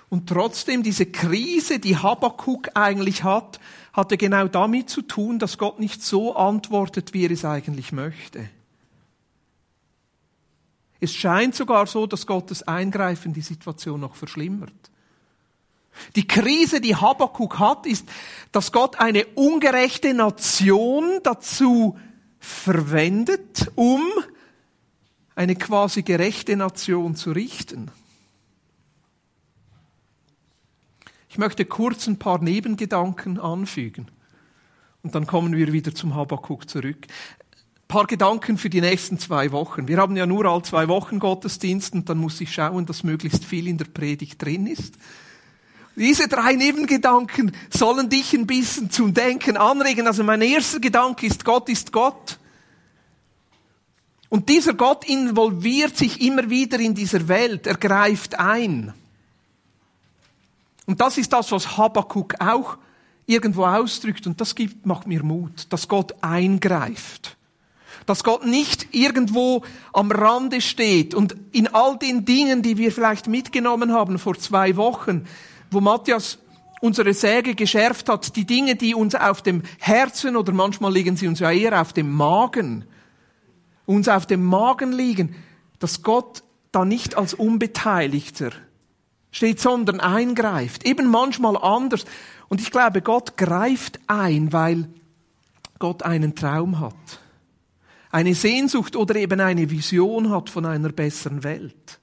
und 0.09 0.29
trotzdem 0.29 0.83
diese 0.83 1.07
Krise, 1.07 1.79
die 1.79 1.97
Habakkuk 1.97 2.71
eigentlich 2.75 3.25
hat, 3.25 3.61
hatte 3.93 4.17
genau 4.17 4.47
damit 4.47 4.91
zu 4.91 5.03
tun, 5.03 5.39
dass 5.39 5.59
Gott 5.59 5.81
nicht 5.81 6.03
so 6.03 6.37
antwortet, 6.37 7.13
wie 7.13 7.25
er 7.25 7.31
es 7.31 7.45
eigentlich 7.45 7.93
möchte. 7.93 8.49
Es 11.01 11.15
scheint 11.15 11.55
sogar 11.55 11.87
so, 11.87 12.07
dass 12.07 12.27
Gottes 12.27 12.63
Eingreifen 12.63 13.33
die 13.33 13.43
Situation 13.43 14.01
noch 14.01 14.15
verschlimmert. 14.15 14.73
Die 16.15 16.27
Krise, 16.27 16.81
die 16.81 16.95
Habakkuk 16.95 17.59
hat, 17.59 17.87
ist, 17.87 18.09
dass 18.53 18.73
Gott 18.73 19.01
eine 19.01 19.27
ungerechte 19.35 20.15
Nation 20.15 21.21
dazu 21.23 21.99
verwendet, 22.39 23.71
um 23.75 24.03
eine 25.37 25.55
quasi 25.55 26.03
gerechte 26.03 26.57
Nation 26.57 27.15
zu 27.15 27.31
richten. 27.31 27.91
Ich 31.29 31.39
möchte 31.39 31.67
kurz 31.67 32.07
ein 32.07 32.19
paar 32.19 32.43
Nebengedanken 32.43 33.39
anfügen. 33.39 34.09
Und 35.03 35.15
dann 35.15 35.27
kommen 35.27 35.55
wir 35.55 35.73
wieder 35.73 35.95
zum 35.95 36.15
Habakkuk 36.15 36.69
zurück. 36.69 37.07
Ein 37.07 37.89
paar 37.89 38.07
Gedanken 38.07 38.57
für 38.57 38.71
die 38.71 38.81
nächsten 38.81 39.19
zwei 39.19 39.53
Wochen. 39.53 39.87
Wir 39.87 39.99
haben 39.99 40.17
ja 40.17 40.27
nur 40.27 40.47
all 40.47 40.63
zwei 40.63 40.89
Wochen 40.89 41.19
Gottesdienst 41.19 41.93
und 41.93 42.09
dann 42.09 42.19
muss 42.19 42.41
ich 42.41 42.53
schauen, 42.53 42.87
dass 42.87 43.05
möglichst 43.05 43.45
viel 43.45 43.69
in 43.69 43.77
der 43.77 43.85
Predigt 43.85 44.43
drin 44.43 44.67
ist. 44.67 44.95
Diese 45.95 46.29
drei 46.29 46.55
Nebengedanken 46.55 47.53
sollen 47.71 48.09
dich 48.09 48.33
ein 48.33 48.47
bisschen 48.47 48.91
zum 48.91 49.13
Denken 49.13 49.59
anregen. 49.59 50.07
Also 50.07 50.25
mein 50.25 50.41
erster 50.41 50.81
Gedanke 50.81 51.27
ist, 51.27 51.45
Gott 51.45 51.69
ist 51.69 51.93
Gott. 51.93 52.39
Und 54.29 54.49
dieser 54.49 54.75
Gott 54.75 55.05
involviert 55.09 55.97
sich 55.97 56.21
immer 56.21 56.51
wieder 56.51 56.79
in 56.81 56.95
dieser 56.95 57.29
Welt. 57.29 57.67
Er 57.67 57.77
greift 57.77 58.39
ein. 58.39 58.93
Und 60.87 61.01
das 61.01 61.19
ist 61.19 61.33
das, 61.33 61.53
was 61.53 61.77
Habakkuk 61.77 62.35
auch 62.41 62.77
irgendwo 63.27 63.65
ausdrückt. 63.65 64.27
Und 64.27 64.41
das 64.41 64.55
gibt, 64.55 64.87
macht 64.87 65.07
mir 65.07 65.23
Mut, 65.23 65.67
dass 65.71 65.89
Gott 65.89 66.15
eingreift. 66.23 67.37
Dass 68.07 68.23
Gott 68.23 68.47
nicht 68.47 68.89
irgendwo 68.93 69.63
am 69.93 70.13
Rande 70.13 70.61
steht 70.61 71.13
und 71.13 71.35
in 71.51 71.67
all 71.75 71.99
den 71.99 72.25
Dingen, 72.25 72.63
die 72.63 72.79
wir 72.79 72.93
vielleicht 72.93 73.27
mitgenommen 73.27 73.93
haben 73.93 74.19
vor 74.19 74.39
zwei 74.39 74.77
Wochen, 74.77 75.27
wo 75.73 75.81
Matthias 75.81 76.39
unsere 76.81 77.15
Säge 77.15 77.55
geschärft 77.55 78.09
hat, 78.09 78.37
die 78.37 78.45
Dinge, 78.45 78.77
die 78.77 78.95
uns 78.95 79.17
auf 79.17 79.43
dem 79.43 79.63
Herzen 79.79 80.37
oder 80.37 80.53
manchmal 80.53 80.93
liegen 80.93 81.17
sie 81.17 81.27
uns 81.27 81.41
ja 81.41 81.51
eher 81.51 81.81
auf 81.81 81.93
dem 81.93 82.13
Magen, 82.13 82.85
uns 83.87 84.09
auf 84.09 84.27
dem 84.27 84.45
Magen 84.45 84.93
liegen, 84.93 85.35
dass 85.79 86.03
Gott 86.03 86.43
da 86.73 86.85
nicht 86.85 87.17
als 87.17 87.35
Unbeteiligter 87.35 88.51
steht, 89.31 89.61
sondern 89.61 90.01
eingreift. 90.01 90.85
Eben 90.85 91.09
manchmal 91.09 91.57
anders. 91.57 92.05
Und 92.49 92.61
ich 92.61 92.71
glaube, 92.71 93.03
Gott 93.03 93.37
greift 93.37 94.01
ein, 94.07 94.53
weil 94.53 94.89
Gott 95.79 96.03
einen 96.03 96.35
Traum 96.35 96.81
hat. 96.81 96.95
Eine 98.11 98.35
Sehnsucht 98.35 98.97
oder 98.97 99.17
eben 99.17 99.41
eine 99.41 99.71
Vision 99.71 100.31
hat 100.31 100.49
von 100.51 100.65
einer 100.65 100.91
besseren 100.91 101.45
Welt. 101.45 102.01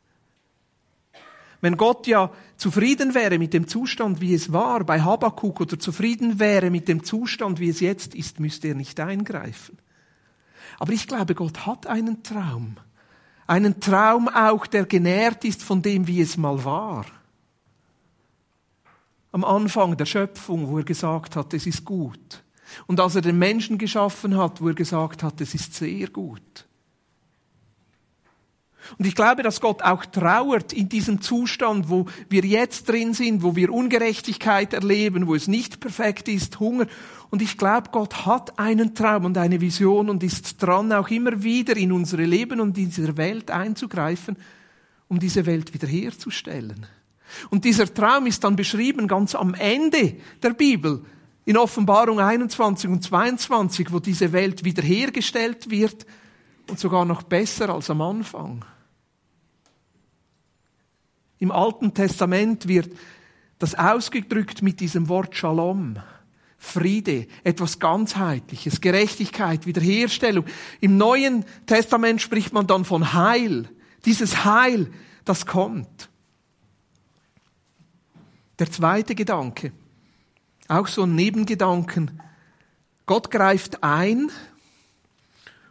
Wenn 1.62 1.78
Gott 1.78 2.08
ja 2.08 2.30
zufrieden 2.58 3.14
wäre 3.14 3.40
mit 3.40 3.54
dem 3.54 3.68
Zustand, 3.68 4.20
wie 4.20 4.34
es 4.34 4.52
war 4.52 4.84
bei 4.84 5.02
Habakkuk 5.02 5.62
oder 5.62 5.80
zufrieden 5.80 6.38
wäre 6.38 6.70
mit 6.70 6.90
dem 6.90 7.06
Zustand, 7.06 7.60
wie 7.60 7.70
es 7.70 7.80
jetzt 7.80 8.16
ist, 8.16 8.40
müsste 8.42 8.68
er 8.68 8.76
nicht 8.76 9.00
eingreifen. 9.00 9.78
Aber 10.80 10.94
ich 10.94 11.08
glaube, 11.08 11.36
Gott 11.36 11.66
hat 11.66 11.88
einen 11.88 12.24
Traum. 12.24 12.78
Einen 13.48 13.80
Traum 13.80 14.28
auch, 14.30 14.68
der 14.68 14.86
genährt 14.86 15.44
ist 15.46 15.64
von 15.64 15.82
dem, 15.82 16.08
wie 16.08 16.22
es 16.22 16.38
mal 16.38 16.64
war 16.64 17.06
am 19.34 19.44
Anfang 19.44 19.98
der 19.98 20.06
Schöpfung, 20.06 20.70
wo 20.70 20.78
er 20.78 20.86
gesagt 20.86 21.36
hat, 21.36 21.54
es 21.54 21.66
ist 21.66 21.84
gut. 21.84 22.44
Und 22.86 23.00
als 23.00 23.16
er 23.16 23.22
den 23.22 23.40
Menschen 23.40 23.78
geschaffen 23.78 24.38
hat, 24.38 24.62
wo 24.62 24.68
er 24.70 24.76
gesagt 24.76 25.24
hat, 25.24 25.42
es 25.42 25.56
ist 25.56 25.74
sehr 25.74 26.08
gut. 26.08 26.68
Und 28.98 29.08
ich 29.08 29.16
glaube, 29.16 29.42
dass 29.42 29.60
Gott 29.60 29.82
auch 29.82 30.06
trauert 30.06 30.72
in 30.72 30.88
diesem 30.88 31.22
Zustand, 31.22 31.90
wo 31.90 32.06
wir 32.30 32.46
jetzt 32.46 32.88
drin 32.90 33.14
sind, 33.14 33.42
wo 33.42 33.56
wir 33.56 33.72
Ungerechtigkeit 33.72 34.74
erleben, 34.74 35.26
wo 35.26 35.34
es 35.34 35.48
nicht 35.48 35.80
perfekt 35.80 36.28
ist, 36.28 36.60
Hunger. 36.60 36.86
Und 37.34 37.42
ich 37.42 37.58
glaube, 37.58 37.90
Gott 37.92 38.28
hat 38.28 38.60
einen 38.60 38.94
Traum 38.94 39.26
und 39.26 39.40
eine 39.40 39.60
Vision 39.60 40.08
und 40.12 40.22
ist 40.22 40.62
dran, 40.62 40.94
auch 40.94 41.10
immer 41.10 41.42
wieder 41.42 41.76
in 41.76 41.92
unsere 41.92 42.26
Leben 42.26 42.60
und 42.60 42.78
in 42.78 42.92
diese 42.92 43.18
Welt 43.18 43.50
einzugreifen, 43.50 44.38
um 45.08 45.18
diese 45.18 45.48
Welt 45.48 45.74
wiederherzustellen. 45.74 46.86
Und 47.50 47.66
dieser 47.66 47.92
Traum 47.92 48.28
ist 48.28 48.44
dann 48.44 48.56
beschrieben 48.56 49.08
ganz 49.08 49.34
am 49.34 49.56
Ende 49.56 50.18
der 50.44 50.52
Bibel, 50.52 51.04
in 51.46 51.58
Offenbarung 51.58 52.20
21 52.20 52.88
und 52.92 53.04
22, 53.04 53.92
wo 53.92 54.00
diese 54.00 54.32
Welt 54.32 54.64
wiederhergestellt 54.64 55.72
wird 55.72 56.06
und 56.70 56.78
sogar 56.78 57.04
noch 57.04 57.24
besser 57.24 57.70
als 57.70 57.90
am 57.90 58.02
Anfang. 58.02 58.64
Im 61.40 61.50
Alten 61.50 61.96
Testament 61.96 62.68
wird 62.68 62.96
das 63.58 63.74
ausgedrückt 63.74 64.62
mit 64.62 64.80
diesem 64.80 65.10
Wort 65.10 65.36
Shalom. 65.36 65.98
Friede, 66.64 67.28
etwas 67.44 67.78
ganzheitliches, 67.78 68.80
Gerechtigkeit, 68.80 69.66
Wiederherstellung. 69.66 70.46
Im 70.80 70.98
Neuen 70.98 71.44
Testament 71.66 72.22
spricht 72.22 72.54
man 72.54 72.68
dann 72.68 72.86
von 72.86 73.14
Heil. 73.14 73.70
Dieses 74.06 74.46
Heil, 74.46 74.90
das 75.26 75.46
kommt. 75.46 76.10
Der 78.60 78.72
zweite 78.72 79.14
Gedanke, 79.14 79.74
auch 80.70 80.88
so 80.88 81.04
ein 81.04 81.16
Nebengedanken. 81.16 82.22
Gott 83.06 83.30
greift 83.30 83.84
ein. 83.84 84.32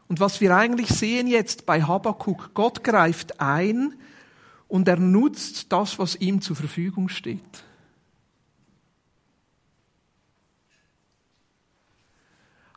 Und 0.09 0.21
was 0.21 0.43
wir 0.43 0.55
eigentlich 0.55 0.91
sehen 0.91 1.27
jetzt 1.27 1.65
bei 1.65 1.83
Habakkuk, 1.83 2.51
Gott 2.53 2.85
greift 2.85 3.41
ein 3.41 3.95
und 4.69 4.87
er 4.87 4.99
nutzt 4.99 5.73
das, 5.73 5.99
was 5.99 6.17
ihm 6.17 6.43
zur 6.43 6.55
Verfügung 6.55 7.09
steht. 7.09 7.65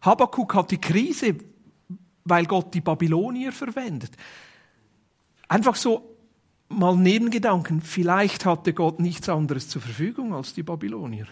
Habakkuk 0.05 0.53
hat 0.53 0.71
die 0.71 0.77
Krise, 0.77 1.35
weil 2.24 2.45
Gott 2.45 2.74
die 2.74 2.81
Babylonier 2.81 3.51
verwendet. 3.51 4.12
Einfach 5.47 5.75
so 5.75 6.15
mal 6.69 6.95
Nebengedanken, 6.95 7.81
vielleicht 7.81 8.45
hatte 8.45 8.74
Gott 8.74 9.00
nichts 9.00 9.29
anderes 9.29 9.69
zur 9.69 9.81
Verfügung 9.81 10.33
als 10.33 10.53
die 10.53 10.63
Babylonier. 10.63 11.27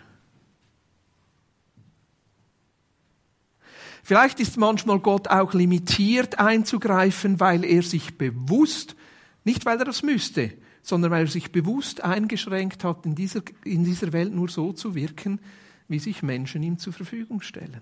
Vielleicht 4.04 4.42
ist 4.42 4.58
manchmal 4.58 5.00
Gott 5.00 5.30
auch 5.30 5.54
limitiert 5.54 6.38
einzugreifen, 6.38 7.40
weil 7.40 7.64
er 7.64 7.84
sich 7.84 8.18
bewusst, 8.18 8.98
nicht 9.46 9.66
weil 9.66 9.80
er 9.80 9.86
das 9.86 10.04
müsste, 10.04 10.52
sondern 10.82 11.12
weil 11.12 11.24
er 11.24 11.32
sich 11.32 11.54
bewusst 11.54 12.04
eingeschränkt 12.04 12.84
hat, 12.84 13.06
in 13.06 13.16
dieser, 13.16 13.42
in 13.64 13.86
dieser 13.86 14.12
Welt 14.12 14.34
nur 14.34 14.50
so 14.50 14.74
zu 14.74 14.94
wirken, 14.94 15.40
wie 15.88 16.00
sich 16.00 16.22
Menschen 16.22 16.64
ihm 16.64 16.78
zur 16.78 16.92
Verfügung 16.92 17.42
stellen. 17.42 17.82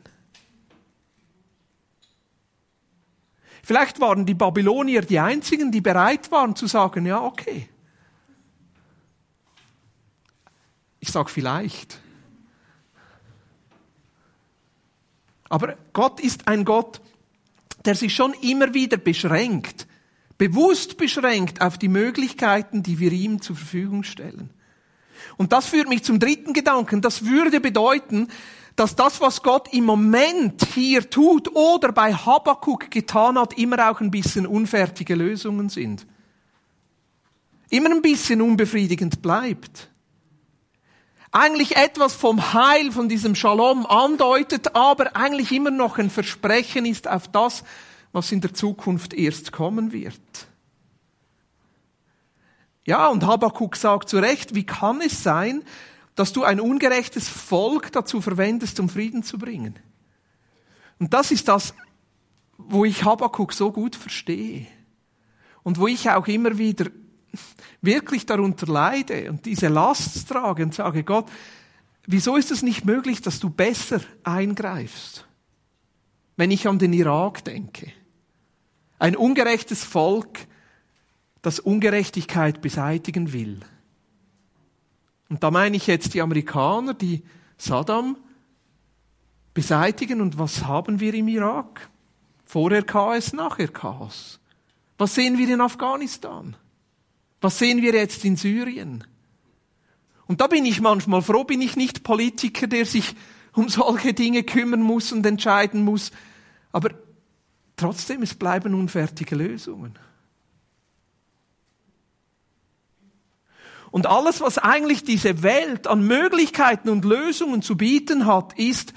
Vielleicht 3.64 4.00
waren 4.00 4.26
die 4.26 4.34
Babylonier 4.34 5.02
die 5.02 5.20
einzigen, 5.20 5.72
die 5.72 5.82
bereit 5.82 6.32
waren 6.32 6.56
zu 6.56 6.68
sagen, 6.68 7.06
ja, 7.06 7.22
okay. 7.22 7.70
Ich 11.00 11.12
sage 11.12 11.30
vielleicht. 11.30 12.00
Aber 15.50 15.76
Gott 15.94 16.20
ist 16.20 16.48
ein 16.48 16.64
Gott, 16.64 17.02
der 17.86 17.96
sich 17.96 18.16
schon 18.16 18.34
immer 18.42 18.74
wieder 18.74 18.98
beschränkt, 18.98 19.88
bewusst 20.38 20.98
beschränkt 20.98 21.62
auf 21.62 21.78
die 21.78 21.90
Möglichkeiten, 21.90 22.84
die 22.84 23.00
wir 23.00 23.12
ihm 23.12 23.42
zur 23.42 23.56
Verfügung 23.56 24.04
stellen. 24.04 24.50
Und 25.38 25.52
das 25.52 25.68
führt 25.68 25.90
mich 25.90 26.04
zum 26.04 26.20
dritten 26.20 26.54
Gedanken. 26.54 27.02
Das 27.02 27.26
würde 27.26 27.60
bedeuten, 27.60 28.28
dass 28.76 28.96
das, 28.96 29.22
was 29.22 29.44
Gott 29.44 29.74
im 29.74 29.86
Moment 29.86 30.66
hier 30.74 31.10
tut 31.10 31.54
oder 31.56 31.92
bei 31.92 32.14
Habakkuk 32.14 32.90
getan 32.90 33.38
hat, 33.38 33.58
immer 33.58 33.90
auch 33.90 34.02
ein 34.02 34.12
bisschen 34.12 34.48
unfertige 34.48 35.16
Lösungen 35.16 35.70
sind. 35.70 36.06
Immer 37.70 37.92
ein 37.92 38.02
bisschen 38.02 38.42
unbefriedigend 38.42 39.22
bleibt. 39.22 39.90
Eigentlich 41.32 41.78
etwas 41.78 42.14
vom 42.14 42.54
Heil, 42.54 42.92
von 42.92 43.08
diesem 43.08 43.36
Shalom 43.36 43.86
andeutet, 43.86 44.76
aber 44.76 45.16
eigentlich 45.16 45.52
immer 45.54 45.72
noch 45.72 45.98
ein 45.98 46.10
Versprechen 46.10 46.86
ist 46.86 47.08
auf 47.08 47.30
das, 47.30 47.64
was 48.12 48.32
in 48.34 48.42
der 48.42 48.54
Zukunft 48.54 49.14
erst 49.14 49.54
kommen 49.54 49.94
wird. 49.94 50.20
Ja, 52.86 53.08
und 53.08 53.26
Habakkuk 53.26 53.78
sagt 53.78 54.10
zu 54.10 54.18
Recht, 54.18 54.56
wie 54.56 54.66
kann 54.66 55.00
es 55.02 55.24
sein, 55.24 55.64
dass 56.16 56.34
du 56.34 56.44
ein 56.44 56.60
ungerechtes 56.60 57.28
Volk 57.30 57.92
dazu 57.92 58.22
verwendest, 58.22 58.80
um 58.80 58.90
Frieden 58.90 59.24
zu 59.24 59.38
bringen. 59.38 59.80
Und 61.00 61.14
das 61.14 61.32
ist 61.32 61.48
das, 61.48 61.74
wo 62.58 62.86
ich 62.86 63.04
Habakkuk 63.04 63.54
so 63.54 63.72
gut 63.72 63.96
verstehe. 63.96 64.68
und 65.64 65.80
wo 65.80 65.88
ich 65.88 66.10
auch 66.10 66.28
immer 66.28 66.58
wieder 66.58 66.90
wirklich 67.82 68.26
darunter 68.26 68.68
leide 68.68 69.30
und 69.30 69.46
diese 69.46 69.68
Last 69.68 70.28
trage 70.28 70.64
und 70.64 70.74
sage, 70.74 71.04
Gott, 71.04 71.30
wieso 72.06 72.36
ist 72.36 72.52
es 72.52 72.62
nicht 72.62 72.86
möglich, 72.86 73.22
dass 73.22 73.40
du 73.40 73.50
besser 73.50 74.02
eingreifst? 74.24 75.26
Wenn 76.36 76.52
ich 76.52 76.68
an 76.68 76.80
den 76.80 76.94
Irak 76.94 77.44
denke. 77.46 77.92
Ein 79.00 79.16
ungerechtes 79.16 79.84
Volk, 79.84 80.40
das 81.42 81.60
Ungerechtigkeit 81.60 82.62
beseitigen 82.62 83.34
will. 83.34 83.60
Und 85.32 85.42
da 85.44 85.50
meine 85.50 85.78
ich 85.78 85.88
jetzt 85.88 86.14
die 86.14 86.22
Amerikaner, 86.22 86.94
die 86.94 87.24
Saddam 87.58 88.18
beseitigen. 89.54 90.20
Und 90.20 90.38
was 90.38 90.66
haben 90.66 91.00
wir 91.00 91.14
im 91.14 91.30
Irak? 91.30 91.90
Vorher 92.44 92.84
Chaos, 92.84 93.32
nachher 93.32 93.70
Chaos. 93.70 94.42
Was 94.98 95.16
sehen 95.16 95.38
wir 95.38 95.48
in 95.48 95.62
Afghanistan? 95.62 96.58
Was 97.40 97.60
sehen 97.60 97.82
wir 97.82 97.94
jetzt 97.94 98.26
in 98.26 98.36
Syrien? 98.36 99.06
Und 100.28 100.42
da 100.42 100.48
bin 100.48 100.66
ich 100.66 100.82
manchmal 100.82 101.22
froh, 101.22 101.46
bin 101.46 101.62
ich 101.62 101.78
nicht 101.78 102.04
Politiker, 102.04 102.68
der 102.68 102.86
sich 102.86 103.16
um 103.54 103.70
solche 103.70 104.14
Dinge 104.14 104.44
kümmern 104.44 104.82
muss 104.82 105.14
und 105.14 105.26
entscheiden 105.26 105.86
muss. 105.86 106.12
Aber 106.74 106.90
trotzdem, 107.78 108.22
es 108.22 108.36
bleiben 108.36 108.74
unfertige 108.74 109.38
Lösungen. 109.38 109.98
Und 113.92 114.08
alles, 114.08 114.40
was 114.40 114.58
eigentlich 114.58 115.04
diese 115.04 115.44
Welt 115.44 115.86
an 115.86 116.08
Möglichkeiten 116.08 116.90
und 116.90 117.04
Lösungen 117.04 117.62
zu 117.62 117.76
bieten 117.76 118.26
hat, 118.26 118.58
ist 118.58 118.94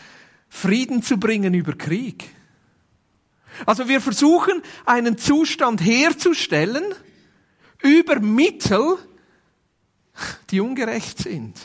Frieden 0.48 1.02
zu 1.02 1.18
bringen 1.18 1.52
über 1.52 1.74
Krieg. 1.74 2.30
Also 3.66 3.88
wir 3.88 4.00
versuchen 4.00 4.62
einen 4.84 5.18
Zustand 5.18 5.84
herzustellen 5.84 6.84
über 7.82 8.20
Mittel, 8.20 8.98
die 10.50 10.60
ungerecht 10.60 11.18
sind. 11.18 11.58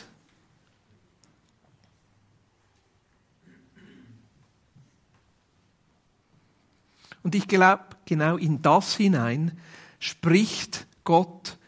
Und 7.22 7.34
ich 7.34 7.46
glaube, 7.46 7.84
genau 8.06 8.36
in 8.36 8.62
das 8.62 8.96
hinein 8.96 9.58
spricht 9.98 10.86
Gott 11.04 11.58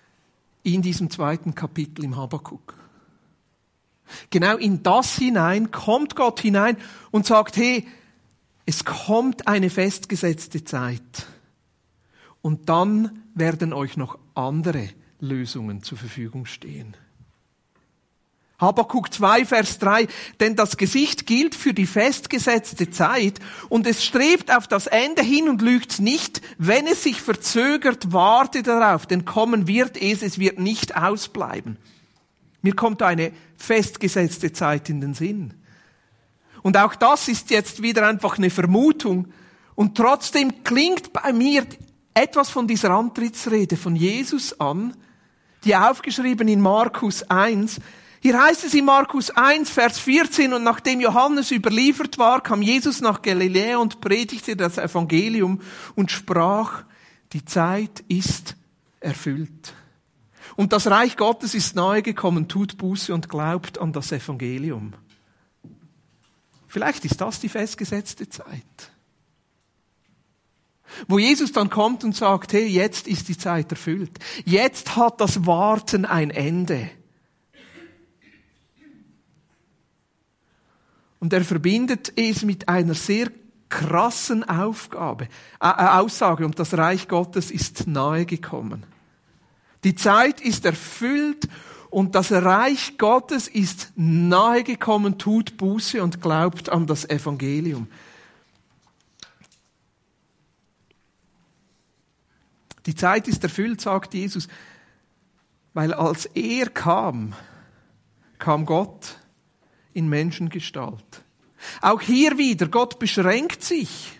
in 0.62 0.82
diesem 0.82 1.10
zweiten 1.10 1.54
Kapitel 1.54 2.04
im 2.04 2.16
Habakkuk. 2.16 2.76
Genau 4.30 4.56
in 4.56 4.82
das 4.82 5.16
hinein 5.16 5.70
kommt 5.70 6.16
Gott 6.16 6.40
hinein 6.40 6.76
und 7.10 7.26
sagt, 7.26 7.56
hey, 7.56 7.86
es 8.66 8.84
kommt 8.84 9.48
eine 9.48 9.70
festgesetzte 9.70 10.64
Zeit. 10.64 11.26
Und 12.42 12.68
dann 12.68 13.22
werden 13.34 13.72
euch 13.72 13.96
noch 13.96 14.18
andere 14.34 14.90
Lösungen 15.20 15.82
zur 15.82 15.98
Verfügung 15.98 16.46
stehen. 16.46 16.96
Habakuk 18.62 19.12
2, 19.12 19.44
Vers 19.44 19.78
3, 19.80 20.06
denn 20.38 20.54
das 20.54 20.76
Gesicht 20.76 21.26
gilt 21.26 21.56
für 21.56 21.74
die 21.74 21.84
festgesetzte 21.84 22.90
Zeit 22.90 23.40
und 23.68 23.88
es 23.88 24.04
strebt 24.04 24.54
auf 24.54 24.68
das 24.68 24.86
Ende 24.86 25.20
hin 25.20 25.48
und 25.48 25.60
lügt 25.60 25.98
nicht, 25.98 26.40
wenn 26.58 26.86
es 26.86 27.02
sich 27.02 27.20
verzögert, 27.20 28.12
warte 28.12 28.62
darauf, 28.62 29.06
denn 29.06 29.24
kommen 29.24 29.66
wird 29.66 30.00
es, 30.00 30.22
es 30.22 30.38
wird 30.38 30.60
nicht 30.60 30.96
ausbleiben. 30.96 31.76
Mir 32.62 32.76
kommt 32.76 33.02
eine 33.02 33.32
festgesetzte 33.56 34.52
Zeit 34.52 34.88
in 34.88 35.00
den 35.00 35.14
Sinn. 35.14 35.54
Und 36.62 36.76
auch 36.76 36.94
das 36.94 37.26
ist 37.26 37.50
jetzt 37.50 37.82
wieder 37.82 38.06
einfach 38.06 38.38
eine 38.38 38.50
Vermutung. 38.50 39.26
Und 39.74 39.96
trotzdem 39.96 40.62
klingt 40.62 41.12
bei 41.12 41.32
mir 41.32 41.66
etwas 42.14 42.50
von 42.50 42.68
dieser 42.68 42.90
Antrittsrede 42.90 43.76
von 43.76 43.96
Jesus 43.96 44.58
an, 44.60 44.96
die 45.64 45.74
aufgeschrieben 45.74 46.46
in 46.46 46.60
Markus 46.60 47.24
1. 47.24 47.80
Hier 48.22 48.40
heißt 48.40 48.62
es 48.62 48.72
in 48.74 48.84
Markus 48.84 49.30
1, 49.30 49.68
Vers 49.68 49.98
14, 49.98 50.52
und 50.52 50.62
nachdem 50.62 51.00
Johannes 51.00 51.50
überliefert 51.50 52.18
war, 52.18 52.40
kam 52.40 52.62
Jesus 52.62 53.00
nach 53.00 53.20
Galiläa 53.20 53.78
und 53.78 54.00
predigte 54.00 54.54
das 54.54 54.78
Evangelium 54.78 55.60
und 55.96 56.12
sprach, 56.12 56.84
die 57.32 57.44
Zeit 57.44 58.04
ist 58.06 58.54
erfüllt. 59.00 59.74
Und 60.54 60.72
das 60.72 60.86
Reich 60.86 61.16
Gottes 61.16 61.52
ist 61.56 61.74
nahe 61.74 62.00
gekommen, 62.00 62.46
tut 62.46 62.78
Buße 62.78 63.12
und 63.12 63.28
glaubt 63.28 63.78
an 63.78 63.92
das 63.92 64.12
Evangelium. 64.12 64.92
Vielleicht 66.68 67.04
ist 67.04 67.20
das 67.20 67.40
die 67.40 67.48
festgesetzte 67.48 68.28
Zeit. 68.28 68.92
Wo 71.08 71.18
Jesus 71.18 71.50
dann 71.50 71.70
kommt 71.70 72.04
und 72.04 72.14
sagt, 72.14 72.52
hey, 72.52 72.68
jetzt 72.68 73.08
ist 73.08 73.28
die 73.28 73.36
Zeit 73.36 73.72
erfüllt. 73.72 74.16
Jetzt 74.44 74.94
hat 74.94 75.20
das 75.20 75.44
Warten 75.44 76.04
ein 76.04 76.30
Ende. 76.30 76.88
Und 81.22 81.32
er 81.32 81.44
verbindet 81.44 82.12
es 82.16 82.42
mit 82.42 82.68
einer 82.68 82.94
sehr 82.94 83.30
krassen 83.68 84.42
Aufgabe, 84.42 85.28
äh, 85.60 85.68
äh 85.68 86.00
Aussage, 86.00 86.44
und 86.44 86.58
das 86.58 86.76
Reich 86.76 87.06
Gottes 87.06 87.52
ist 87.52 87.86
nahe 87.86 88.26
gekommen. 88.26 88.82
Die 89.84 89.94
Zeit 89.94 90.40
ist 90.40 90.64
erfüllt 90.64 91.48
und 91.90 92.16
das 92.16 92.32
Reich 92.32 92.98
Gottes 92.98 93.46
ist 93.46 93.92
nahe 93.94 94.64
gekommen, 94.64 95.16
tut 95.16 95.56
Buße 95.58 96.02
und 96.02 96.20
glaubt 96.20 96.70
an 96.70 96.88
das 96.88 97.08
Evangelium. 97.08 97.86
Die 102.84 102.96
Zeit 102.96 103.28
ist 103.28 103.44
erfüllt, 103.44 103.80
sagt 103.80 104.14
Jesus, 104.14 104.48
weil 105.72 105.94
als 105.94 106.26
er 106.26 106.68
kam, 106.68 107.32
kam 108.40 108.66
Gott 108.66 109.21
in 109.94 110.08
Menschengestalt. 110.08 111.22
Auch 111.80 112.00
hier 112.00 112.38
wieder, 112.38 112.66
Gott 112.68 112.98
beschränkt 112.98 113.62
sich. 113.62 114.18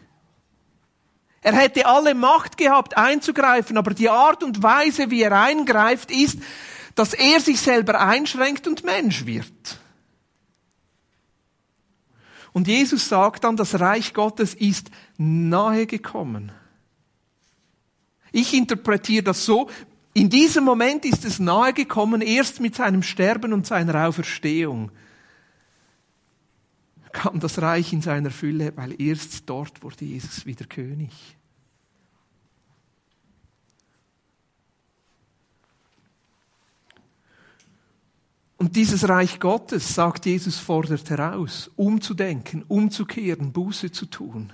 Er 1.43 1.55
hätte 1.55 1.87
alle 1.87 2.15
Macht 2.15 2.57
gehabt, 2.57 2.97
einzugreifen, 2.97 3.77
aber 3.77 3.95
die 3.95 4.09
Art 4.09 4.45
und 4.45 4.63
Weise, 4.63 5.11
wie 5.11 5.23
er 5.23 5.33
eingreift, 5.33 6.11
ist, 6.11 6.39
dass 6.95 7.15
er 7.15 7.41
sich 7.41 7.61
selber 7.61 8.01
einschränkt 8.01 8.69
und 8.69 8.85
Mensch 8.85 9.27
wird. 9.27 9.81
Und 12.53 12.69
Jesus 12.69 13.09
sagt 13.09 13.45
dann, 13.45 13.57
das 13.57 13.81
Reich 13.81 14.13
Gottes 14.13 14.55
ist 14.55 14.91
nahe 15.17 15.87
gekommen. 15.87 16.53
Ich 18.31 18.55
interpretiere 18.55 19.25
das 19.25 19.45
so, 19.45 19.69
in 20.15 20.29
diesem 20.29 20.65
Moment 20.65 21.07
ist 21.07 21.25
es 21.25 21.39
nahe 21.39 21.73
gekommen, 21.73 22.21
erst 22.21 22.61
mit 22.61 22.75
seinem 22.75 23.03
Sterben 23.03 23.53
und 23.53 23.67
seiner 23.67 24.07
Auferstehung 24.07 24.93
kam 27.13 27.41
das 27.41 27.61
Reich 27.61 27.93
in 27.93 28.03
seiner 28.03 28.31
Fülle, 28.31 28.77
weil 28.77 29.01
erst 29.01 29.49
dort 29.49 29.83
wurde 29.83 30.05
Jesus 30.05 30.47
wieder 30.47 30.65
König. 30.65 31.11
Und 38.57 38.77
dieses 38.77 39.09
Reich 39.09 39.41
Gottes, 39.41 39.95
sagt 39.95 40.25
Jesus, 40.25 40.59
fordert 40.59 41.11
heraus, 41.11 41.71
umzudenken, 41.75 42.63
umzukehren, 42.63 43.53
Buße 43.53 43.91
zu 43.91 44.07
tun, 44.07 44.53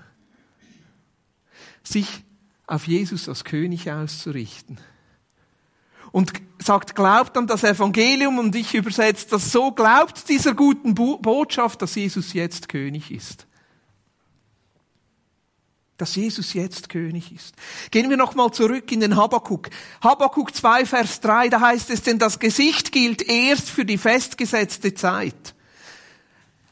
sich 1.83 2.25
auf 2.67 2.87
Jesus 2.87 3.29
als 3.29 3.45
König 3.45 3.91
auszurichten 3.91 4.79
und 6.13 6.33
sagt, 6.63 6.95
glaubt 6.95 7.37
an 7.37 7.47
das 7.47 7.65
Evangelium 7.65 8.39
und 8.39 8.55
ich 8.55 8.75
übersetze 8.75 9.27
das 9.31 9.53
so, 9.53 9.73
glaubt 9.73 10.29
dieser 10.29 10.55
guten 10.55 10.95
Botschaft, 10.95 11.83
dass 11.83 11.95
Jesus 11.95 12.33
jetzt 12.33 12.69
König 12.69 13.11
ist. 13.11 13.47
Dass 15.97 16.15
Jesus 16.15 16.55
jetzt 16.55 16.89
König 16.89 17.33
ist. 17.33 17.55
Gehen 17.91 18.09
wir 18.09 18.17
nochmal 18.17 18.53
zurück 18.53 18.91
in 18.93 19.01
den 19.01 19.17
Habakkuk. 19.17 19.69
Habakkuk 20.01 20.55
2, 20.55 20.87
Vers 20.87 21.21
3, 21.21 21.49
da 21.49 21.61
heißt 21.61 21.91
es, 21.91 22.03
denn 22.03 22.19
das 22.19 22.39
Gesicht 22.39 22.93
gilt 22.93 23.23
erst 23.23 23.69
für 23.69 23.85
die 23.85 23.99
festgesetzte 23.99 24.95
Zeit. 24.95 25.55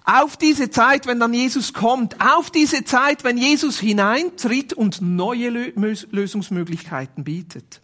Auf 0.05 0.37
diese 0.37 0.71
Zeit, 0.71 1.07
wenn 1.07 1.19
dann 1.19 1.35
Jesus 1.35 1.73
kommt, 1.73 2.21
auf 2.21 2.51
diese 2.51 2.85
Zeit, 2.85 3.25
wenn 3.25 3.37
Jesus 3.37 3.81
hineintritt 3.81 4.73
und 4.73 5.03
neue 5.03 5.49
Lösungsmöglichkeiten 5.51 7.25
bietet. 7.25 7.83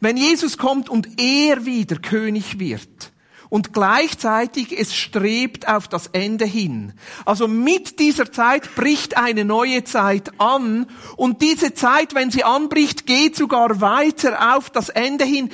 Wenn 0.00 0.16
Jesus 0.16 0.58
kommt 0.58 0.88
und 0.88 1.20
er 1.20 1.64
wieder 1.66 1.96
König 1.96 2.58
wird 2.58 3.12
und 3.50 3.72
gleichzeitig 3.72 4.78
es 4.78 4.94
strebt 4.94 5.68
auf 5.68 5.88
das 5.88 6.06
Ende 6.08 6.46
hin. 6.46 6.94
Also 7.26 7.48
mit 7.48 7.98
dieser 7.98 8.32
Zeit 8.32 8.74
bricht 8.76 9.16
eine 9.16 9.44
neue 9.44 9.84
Zeit 9.84 10.40
an 10.40 10.86
und 11.16 11.42
diese 11.42 11.74
Zeit, 11.74 12.14
wenn 12.14 12.30
sie 12.30 12.44
anbricht, 12.44 13.06
geht 13.06 13.36
sogar 13.36 13.80
weiter 13.80 14.56
auf 14.56 14.70
das 14.70 14.88
Ende 14.88 15.24
hin. 15.24 15.50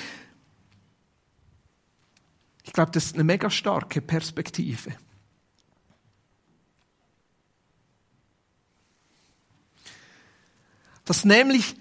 Ich 2.65 2.73
glaube, 2.73 2.91
das 2.93 3.07
ist 3.07 3.15
eine 3.15 3.25
mega 3.25 3.49
starke 3.49 4.03
Perspektive. 4.03 4.93
Dass 11.07 11.25
nämlich 11.25 11.77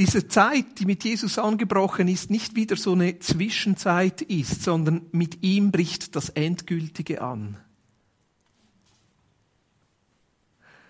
diese 0.00 0.26
Zeit, 0.28 0.78
die 0.78 0.86
mit 0.86 1.04
Jesus 1.04 1.38
angebrochen 1.38 2.08
ist, 2.08 2.30
nicht 2.30 2.56
wieder 2.56 2.74
so 2.74 2.92
eine 2.92 3.18
Zwischenzeit 3.18 4.22
ist, 4.22 4.62
sondern 4.62 5.02
mit 5.12 5.42
ihm 5.42 5.70
bricht 5.70 6.16
das 6.16 6.30
Endgültige 6.30 7.20
an. 7.20 7.58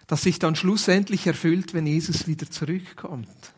Das 0.07 0.23
sich 0.23 0.38
dann 0.38 0.55
schlussendlich 0.55 1.27
erfüllt, 1.27 1.75
wenn 1.75 1.88
Jesus 1.88 2.29
wieder 2.29 2.49
zurückkommt. 2.49 3.53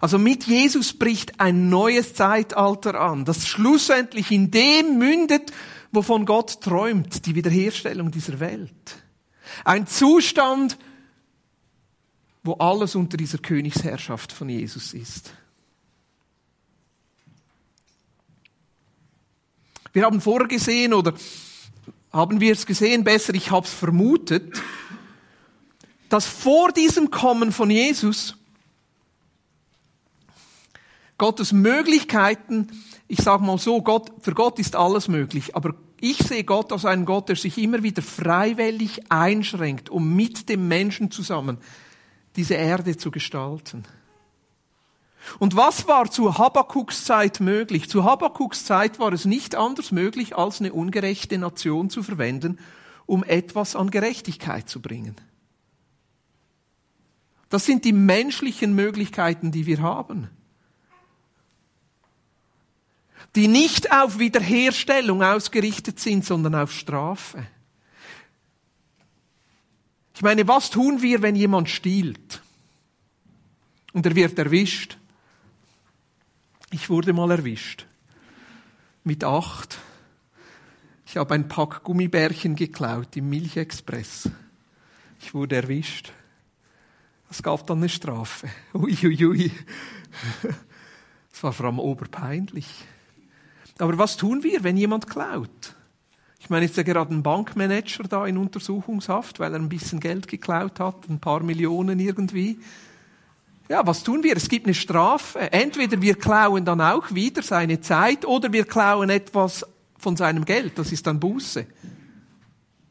Also 0.00 0.20
mit 0.20 0.44
Jesus 0.44 0.92
bricht 0.92 1.40
ein 1.40 1.68
neues 1.68 2.14
Zeitalter 2.14 2.94
an, 2.94 3.24
das 3.24 3.48
schlussendlich 3.48 4.30
in 4.30 4.52
dem 4.52 4.98
mündet, 4.98 5.52
wovon 5.90 6.26
Gott 6.26 6.60
träumt, 6.60 7.26
die 7.26 7.34
Wiederherstellung 7.34 8.12
dieser 8.12 8.38
Welt. 8.38 9.02
Ein 9.64 9.88
Zustand, 9.88 10.78
wo 12.42 12.54
alles 12.54 12.94
unter 12.94 13.16
dieser 13.16 13.38
Königsherrschaft 13.38 14.32
von 14.32 14.48
Jesus 14.48 14.94
ist. 14.94 15.32
Wir 19.92 20.04
haben 20.04 20.20
vorher 20.20 20.48
gesehen, 20.48 20.94
oder 20.94 21.14
haben 22.12 22.40
wir 22.40 22.52
es 22.52 22.64
gesehen, 22.64 23.04
besser, 23.04 23.34
ich 23.34 23.50
habe 23.50 23.66
es 23.66 23.72
vermutet, 23.72 24.60
dass 26.08 26.26
vor 26.26 26.72
diesem 26.72 27.10
Kommen 27.10 27.52
von 27.52 27.70
Jesus 27.70 28.36
Gottes 31.18 31.52
Möglichkeiten, 31.52 32.68
ich 33.06 33.18
sage 33.20 33.44
mal 33.44 33.58
so, 33.58 33.82
Gott, 33.82 34.10
für 34.20 34.32
Gott 34.32 34.58
ist 34.58 34.74
alles 34.74 35.08
möglich, 35.08 35.54
aber 35.54 35.74
ich 36.00 36.16
sehe 36.18 36.44
Gott 36.44 36.72
als 36.72 36.86
einen 36.86 37.04
Gott, 37.04 37.28
der 37.28 37.36
sich 37.36 37.58
immer 37.58 37.82
wieder 37.82 38.00
freiwillig 38.00 39.10
einschränkt, 39.10 39.90
um 39.90 40.16
mit 40.16 40.48
dem 40.48 40.66
Menschen 40.66 41.10
zusammen 41.10 41.58
diese 42.36 42.54
Erde 42.54 42.96
zu 42.96 43.10
gestalten. 43.10 43.84
Und 45.38 45.56
was 45.56 45.86
war 45.86 46.10
zu 46.10 46.38
Habakuks 46.38 47.04
Zeit 47.04 47.40
möglich? 47.40 47.88
Zu 47.88 48.04
Habakuks 48.04 48.64
Zeit 48.64 48.98
war 48.98 49.12
es 49.12 49.24
nicht 49.24 49.54
anders 49.54 49.92
möglich, 49.92 50.36
als 50.36 50.60
eine 50.60 50.72
ungerechte 50.72 51.38
Nation 51.38 51.90
zu 51.90 52.02
verwenden, 52.02 52.58
um 53.06 53.22
etwas 53.24 53.76
an 53.76 53.90
Gerechtigkeit 53.90 54.68
zu 54.68 54.80
bringen. 54.80 55.16
Das 57.48 57.66
sind 57.66 57.84
die 57.84 57.92
menschlichen 57.92 58.74
Möglichkeiten, 58.74 59.50
die 59.50 59.66
wir 59.66 59.82
haben. 59.82 60.30
Die 63.36 63.48
nicht 63.48 63.92
auf 63.92 64.18
Wiederherstellung 64.18 65.22
ausgerichtet 65.22 66.00
sind, 66.00 66.24
sondern 66.24 66.54
auf 66.54 66.72
Strafe. 66.72 67.46
Ich 70.20 70.22
meine, 70.22 70.46
was 70.46 70.68
tun 70.68 71.00
wir, 71.00 71.22
wenn 71.22 71.34
jemand 71.34 71.70
stiehlt? 71.70 72.42
Und 73.94 74.04
er 74.04 74.14
wird 74.14 74.38
erwischt. 74.38 74.98
Ich 76.70 76.90
wurde 76.90 77.14
mal 77.14 77.30
erwischt. 77.30 77.86
Mit 79.02 79.24
acht. 79.24 79.78
Ich 81.06 81.16
habe 81.16 81.32
ein 81.32 81.48
Pack 81.48 81.84
Gummibärchen 81.84 82.54
geklaut 82.54 83.16
im 83.16 83.30
Milchexpress. 83.30 84.28
Ich 85.20 85.32
wurde 85.32 85.56
erwischt. 85.56 86.12
Es 87.30 87.42
gab 87.42 87.66
dann 87.66 87.78
eine 87.78 87.88
Strafe. 87.88 88.50
Uiuiui. 88.74 89.24
Ui. 89.24 89.50
Es 91.32 91.42
war 91.42 91.54
vor 91.54 91.64
allem 91.64 91.78
oberpeinlich. 91.78 92.68
Aber 93.78 93.96
was 93.96 94.18
tun 94.18 94.42
wir, 94.42 94.64
wenn 94.64 94.76
jemand 94.76 95.08
klaut? 95.08 95.74
Ich 96.50 96.52
meine, 96.52 96.64
ist 96.64 96.76
ja 96.76 96.82
gerade 96.82 97.14
ein 97.14 97.22
Bankmanager 97.22 98.02
da 98.08 98.26
in 98.26 98.36
Untersuchungshaft, 98.36 99.38
weil 99.38 99.52
er 99.52 99.60
ein 99.60 99.68
bisschen 99.68 100.00
Geld 100.00 100.26
geklaut 100.26 100.80
hat, 100.80 101.08
ein 101.08 101.20
paar 101.20 101.44
Millionen 101.44 102.00
irgendwie. 102.00 102.58
Ja, 103.68 103.86
was 103.86 104.02
tun 104.02 104.24
wir? 104.24 104.36
Es 104.36 104.48
gibt 104.48 104.66
eine 104.66 104.74
Strafe. 104.74 105.52
Entweder 105.52 106.02
wir 106.02 106.16
klauen 106.16 106.64
dann 106.64 106.80
auch 106.80 107.14
wieder 107.14 107.44
seine 107.44 107.80
Zeit 107.80 108.24
oder 108.24 108.52
wir 108.52 108.64
klauen 108.64 109.10
etwas 109.10 109.64
von 109.96 110.16
seinem 110.16 110.44
Geld. 110.44 110.76
Das 110.76 110.90
ist 110.90 111.06
dann 111.06 111.20
Buße. 111.20 111.68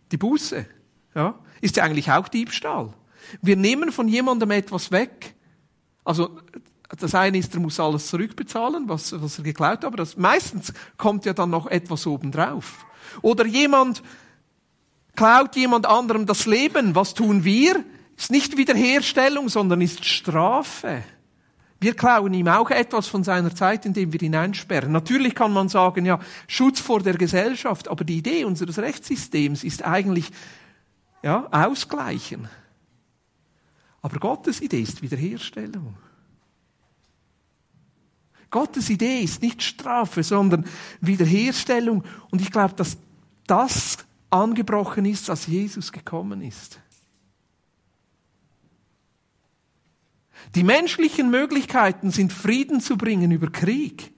Die 0.09 0.17
Buße, 0.17 0.65
ja, 1.13 1.37
ist 1.59 1.75
ja 1.75 1.83
eigentlich 1.83 2.09
auch 2.09 2.29
Diebstahl. 2.29 2.93
Wir 3.41 3.57
nehmen 3.57 3.91
von 3.91 4.07
jemandem 4.07 4.51
etwas 4.51 4.89
weg. 4.89 5.35
Also, 6.05 6.39
das 6.97 7.13
eine 7.13 7.37
ist, 7.37 7.53
er 7.53 7.59
muss 7.59 7.77
alles 7.77 8.07
zurückbezahlen, 8.07 8.87
was, 8.87 9.21
was 9.21 9.37
er 9.37 9.43
geklaut 9.43 9.79
hat, 9.79 9.85
aber 9.85 9.97
das, 9.97 10.15
meistens 10.15 10.71
kommt 10.95 11.25
ja 11.25 11.33
dann 11.33 11.49
noch 11.49 11.67
etwas 11.67 12.07
obendrauf. 12.07 12.85
Oder 13.21 13.45
jemand 13.45 14.03
klaut 15.15 15.55
jemand 15.55 15.85
anderem 15.85 16.25
das 16.25 16.45
Leben. 16.45 16.95
Was 16.95 17.13
tun 17.13 17.43
wir? 17.43 17.83
Ist 18.17 18.31
nicht 18.31 18.57
Wiederherstellung, 18.57 19.49
sondern 19.49 19.81
ist 19.81 20.05
Strafe. 20.05 21.03
Wir 21.79 21.93
klauen 21.93 22.33
ihm 22.33 22.49
auch 22.49 22.69
etwas 22.71 23.07
von 23.07 23.23
seiner 23.23 23.55
Zeit, 23.55 23.85
indem 23.85 24.11
wir 24.11 24.21
ihn 24.21 24.35
einsperren. 24.35 24.91
Natürlich 24.91 25.33
kann 25.33 25.53
man 25.53 25.69
sagen, 25.69 26.05
ja, 26.05 26.19
Schutz 26.47 26.81
vor 26.81 27.01
der 27.01 27.17
Gesellschaft, 27.17 27.87
aber 27.87 28.03
die 28.03 28.17
Idee 28.17 28.43
unseres 28.43 28.79
Rechtssystems 28.79 29.63
ist 29.63 29.85
eigentlich, 29.85 30.29
ja, 31.23 31.47
ausgleichen. 31.51 32.49
Aber 34.01 34.19
Gottes 34.19 34.61
Idee 34.61 34.81
ist 34.81 35.01
Wiederherstellung. 35.01 35.95
Gottes 38.51 38.89
Idee 38.89 39.21
ist 39.21 39.41
nicht 39.41 39.61
Strafe, 39.61 40.23
sondern 40.23 40.65
Wiederherstellung. 41.01 42.03
Und 42.31 42.41
ich 42.41 42.51
glaube, 42.51 42.73
dass 42.75 42.97
das 43.45 43.97
angebrochen 44.29 45.05
ist, 45.05 45.29
als 45.29 45.47
Jesus 45.47 45.91
gekommen 45.91 46.41
ist. 46.41 46.79
Die 50.55 50.63
menschlichen 50.63 51.29
Möglichkeiten 51.29 52.11
sind 52.11 52.33
Frieden 52.33 52.81
zu 52.81 52.97
bringen 52.97 53.31
über 53.31 53.51
Krieg. 53.51 54.11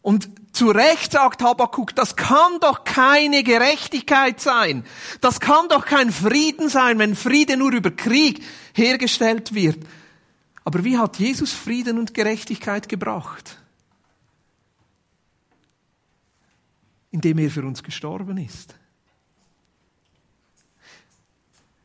Und 0.00 0.30
zu 0.52 0.70
Recht 0.70 1.12
sagt 1.12 1.42
Habakkuk, 1.42 1.94
das 1.94 2.14
kann 2.14 2.60
doch 2.60 2.84
keine 2.84 3.42
Gerechtigkeit 3.42 4.40
sein. 4.40 4.84
Das 5.20 5.40
kann 5.40 5.68
doch 5.68 5.84
kein 5.84 6.12
Frieden 6.12 6.68
sein, 6.68 6.98
wenn 6.98 7.16
Friede 7.16 7.56
nur 7.56 7.72
über 7.72 7.90
Krieg 7.90 8.42
hergestellt 8.74 9.54
wird. 9.54 9.78
Aber 10.64 10.82
wie 10.82 10.96
hat 10.96 11.18
Jesus 11.18 11.52
Frieden 11.52 11.98
und 11.98 12.14
Gerechtigkeit 12.14 12.88
gebracht? 12.88 13.58
Indem 17.10 17.38
er 17.38 17.50
für 17.50 17.64
uns 17.64 17.82
gestorben 17.82 18.38
ist. 18.38 18.74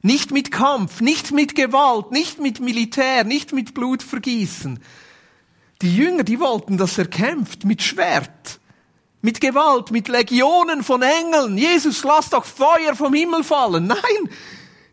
Nicht 0.02 0.32
mit 0.32 0.50
Kampf, 0.50 1.02
nicht 1.02 1.32
mit 1.32 1.56
Gewalt, 1.56 2.12
nicht 2.12 2.40
mit 2.40 2.62
Militär, 2.62 3.26
nicht 3.26 3.52
mit 3.52 3.74
Blutvergießen. 3.74 4.80
Die 5.82 5.96
Jünger, 5.96 6.24
die 6.24 6.40
wollten 6.40 6.78
das 6.78 6.98
erkämpft 6.98 7.66
mit 7.66 7.82
Schwert, 7.82 8.60
mit 9.22 9.42
Gewalt, 9.42 9.92
mit 9.92 10.08
Legionen 10.08 10.84
von 10.84 11.02
Engeln. 11.02 11.58
Jesus, 11.58 12.04
lass 12.06 12.30
doch 12.30 12.46
Feuer 12.46 12.96
vom 12.96 13.14
Himmel 13.14 13.44
fallen. 13.44 13.88
Nein, 13.88 14.30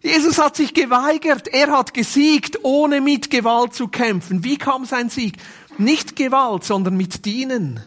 Jesus 0.03 0.39
hat 0.39 0.57
sich 0.57 0.75
geweigert. 0.75 1.49
Er 1.49 1.71
hat 1.71 1.95
gesiegt, 1.95 2.61
ohne 2.63 3.01
mit 3.01 3.31
Gewalt 3.31 3.75
zu 3.75 3.89
kämpfen. 3.89 4.45
Wie 4.45 4.57
kam 4.57 4.85
sein 4.85 5.09
Sieg? 5.09 5.37
Nicht 5.79 6.17
Gewalt, 6.17 6.65
sondern 6.65 6.97
mit 6.97 7.25
Dienen. 7.25 7.81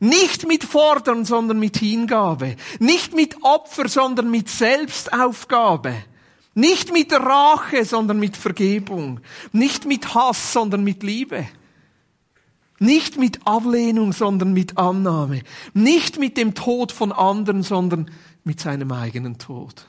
Nicht 0.00 0.46
mit 0.46 0.64
Fordern, 0.64 1.24
sondern 1.24 1.58
mit 1.58 1.76
Hingabe. 1.78 2.56
Nicht 2.78 3.14
mit 3.14 3.42
Opfer, 3.42 3.88
sondern 3.88 4.30
mit 4.30 4.48
Selbstaufgabe. 4.48 5.94
Nicht 6.54 6.92
mit 6.92 7.12
Rache, 7.12 7.84
sondern 7.84 8.18
mit 8.18 8.36
Vergebung. 8.36 9.20
Nicht 9.52 9.86
mit 9.86 10.14
Hass, 10.14 10.52
sondern 10.52 10.84
mit 10.84 11.02
Liebe. 11.02 11.46
Nicht 12.78 13.18
mit 13.18 13.46
Ablehnung, 13.46 14.12
sondern 14.12 14.52
mit 14.52 14.78
Annahme. 14.78 15.42
Nicht 15.74 16.18
mit 16.18 16.36
dem 16.36 16.54
Tod 16.54 16.92
von 16.92 17.12
anderen, 17.12 17.62
sondern 17.64 18.10
mit 18.44 18.60
seinem 18.60 18.92
eigenen 18.92 19.38
Tod. 19.38 19.86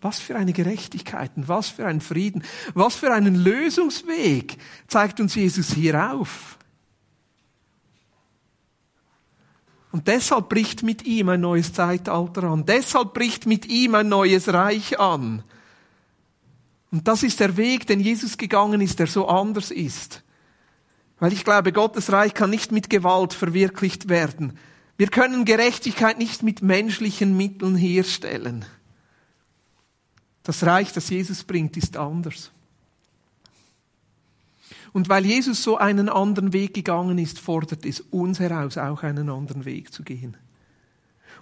Was 0.00 0.18
für 0.18 0.36
eine 0.36 0.52
Gerechtigkeit 0.52 1.32
und 1.36 1.48
was 1.48 1.68
für 1.68 1.86
ein 1.86 2.00
Frieden, 2.00 2.42
was 2.74 2.96
für 2.96 3.12
einen 3.12 3.34
Lösungsweg 3.34 4.56
zeigt 4.88 5.20
uns 5.20 5.34
Jesus 5.34 5.72
hier 5.74 6.12
auf. 6.12 6.58
Und 9.92 10.06
deshalb 10.06 10.48
bricht 10.48 10.82
mit 10.82 11.04
ihm 11.04 11.28
ein 11.28 11.40
neues 11.40 11.72
Zeitalter 11.72 12.44
an. 12.44 12.64
Deshalb 12.64 13.12
bricht 13.12 13.46
mit 13.46 13.66
ihm 13.66 13.94
ein 13.94 14.08
neues 14.08 14.52
Reich 14.52 15.00
an. 15.00 15.42
Und 16.92 17.06
das 17.08 17.22
ist 17.22 17.40
der 17.40 17.56
Weg, 17.56 17.86
den 17.86 18.00
Jesus 18.00 18.36
gegangen 18.36 18.80
ist, 18.80 18.98
der 18.98 19.06
so 19.06 19.28
anders 19.28 19.70
ist. 19.70 20.22
Weil 21.18 21.32
ich 21.32 21.44
glaube, 21.44 21.72
Gottes 21.72 22.12
Reich 22.12 22.34
kann 22.34 22.50
nicht 22.50 22.72
mit 22.72 22.88
Gewalt 22.88 23.32
verwirklicht 23.32 24.08
werden. 24.08 24.56
Wir 24.96 25.08
können 25.08 25.44
Gerechtigkeit 25.44 26.18
nicht 26.18 26.42
mit 26.42 26.62
menschlichen 26.62 27.36
Mitteln 27.36 27.76
herstellen. 27.76 28.64
Das 30.50 30.64
Reich, 30.64 30.92
das 30.92 31.08
Jesus 31.10 31.44
bringt, 31.44 31.76
ist 31.76 31.96
anders. 31.96 32.50
Und 34.92 35.08
weil 35.08 35.24
Jesus 35.24 35.62
so 35.62 35.76
einen 35.76 36.08
anderen 36.08 36.52
Weg 36.52 36.74
gegangen 36.74 37.18
ist, 37.18 37.38
fordert 37.38 37.86
es 37.86 38.00
uns 38.00 38.40
heraus, 38.40 38.76
auch 38.76 39.04
einen 39.04 39.30
anderen 39.30 39.64
Weg 39.64 39.92
zu 39.92 40.02
gehen. 40.02 40.36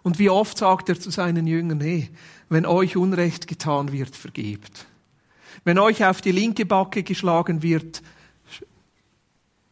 Und 0.03 0.19
wie 0.19 0.29
oft 0.29 0.59
sagt 0.59 0.91
er 0.91 1.01
zu 1.01 1.09
seinen 1.09 1.47
Jüngern, 1.47 1.81
hey, 1.81 2.11
wenn 2.51 2.67
euch 2.67 2.99
Unrecht 2.99 3.47
getan 3.47 3.93
wird, 3.93 4.15
vergebt. 4.15 4.85
Wenn 5.65 5.79
euch 5.79 6.05
auf 6.05 6.21
die 6.21 6.33
linke 6.33 6.67
Backe 6.67 7.03
geschlagen 7.03 7.63
wird, 7.63 8.03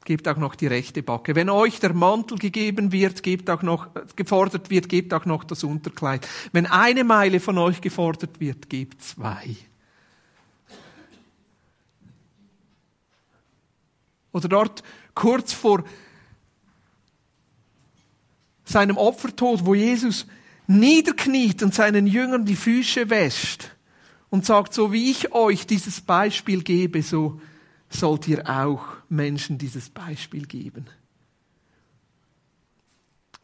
gebt 0.06 0.26
auch 0.28 0.38
noch 0.38 0.54
die 0.54 0.68
rechte 0.68 1.02
Backe. 1.02 1.34
Wenn 1.34 1.50
euch 1.50 1.80
der 1.80 1.92
Mantel 1.92 2.38
gegeben 2.38 2.92
wird, 2.92 3.22
gebt 3.22 3.50
auch 3.50 3.62
noch, 3.62 3.88
gefordert 4.14 4.70
wird, 4.70 4.88
gebt 4.88 5.12
auch 5.12 5.26
noch 5.26 5.44
das 5.44 5.64
Unterkleid. 5.64 6.26
Wenn 6.52 6.64
eine 6.64 7.04
Meile 7.04 7.40
von 7.40 7.58
euch 7.58 7.82
gefordert 7.82 8.40
wird, 8.40 8.70
gebt 8.70 9.02
zwei. 9.02 9.56
Oder 14.32 14.48
dort 14.48 14.82
kurz 15.14 15.52
vor 15.52 15.84
seinem 18.64 18.96
Opfertod, 18.96 19.66
wo 19.66 19.74
Jesus 19.74 20.26
niederkniet 20.66 21.62
und 21.62 21.74
seinen 21.74 22.06
Jüngern 22.06 22.44
die 22.44 22.56
Füße 22.56 23.10
wäscht 23.10 23.70
und 24.30 24.44
sagt, 24.44 24.72
so 24.72 24.92
wie 24.92 25.10
ich 25.10 25.32
euch 25.32 25.66
dieses 25.66 26.00
Beispiel 26.00 26.62
gebe, 26.62 27.02
so 27.02 27.40
sollt 27.88 28.26
ihr 28.28 28.48
auch 28.48 28.84
Menschen 29.08 29.58
dieses 29.58 29.90
Beispiel 29.90 30.46
geben. 30.46 30.86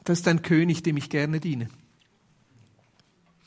Das 0.04 0.20
ist 0.20 0.28
ein 0.28 0.42
König, 0.42 0.82
dem 0.82 0.96
ich 0.96 1.10
gerne 1.10 1.38
diene. 1.40 1.68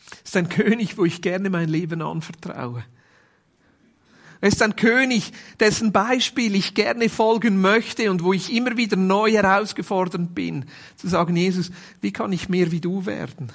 Das 0.10 0.20
ist 0.26 0.38
ein 0.38 0.50
König, 0.50 0.98
wo 0.98 1.06
ich 1.06 1.22
gerne 1.22 1.50
mein 1.50 1.70
Leben 1.70 2.02
anvertraue. 2.02 2.86
Er 4.42 4.50
ist 4.50 4.62
ein 4.62 4.76
König, 4.76 5.32
dessen 5.60 5.92
Beispiel 5.92 6.56
ich 6.56 6.76
gerne 6.76 7.10
folgen 7.10 7.62
möchte 7.62 8.12
und 8.12 8.24
wo 8.24 8.34
ich 8.34 8.54
immer 8.54 8.78
wieder 8.78 8.96
neu 8.98 9.32
herausgefordert 9.32 10.36
bin, 10.36 10.66
zu 10.98 11.08
sagen, 11.08 11.36
Jesus, 11.36 11.72
wie 12.02 12.12
kann 12.12 12.32
ich 12.32 12.50
mehr 12.50 12.72
wie 12.72 12.82
du 12.82 13.06
werden? 13.06 13.52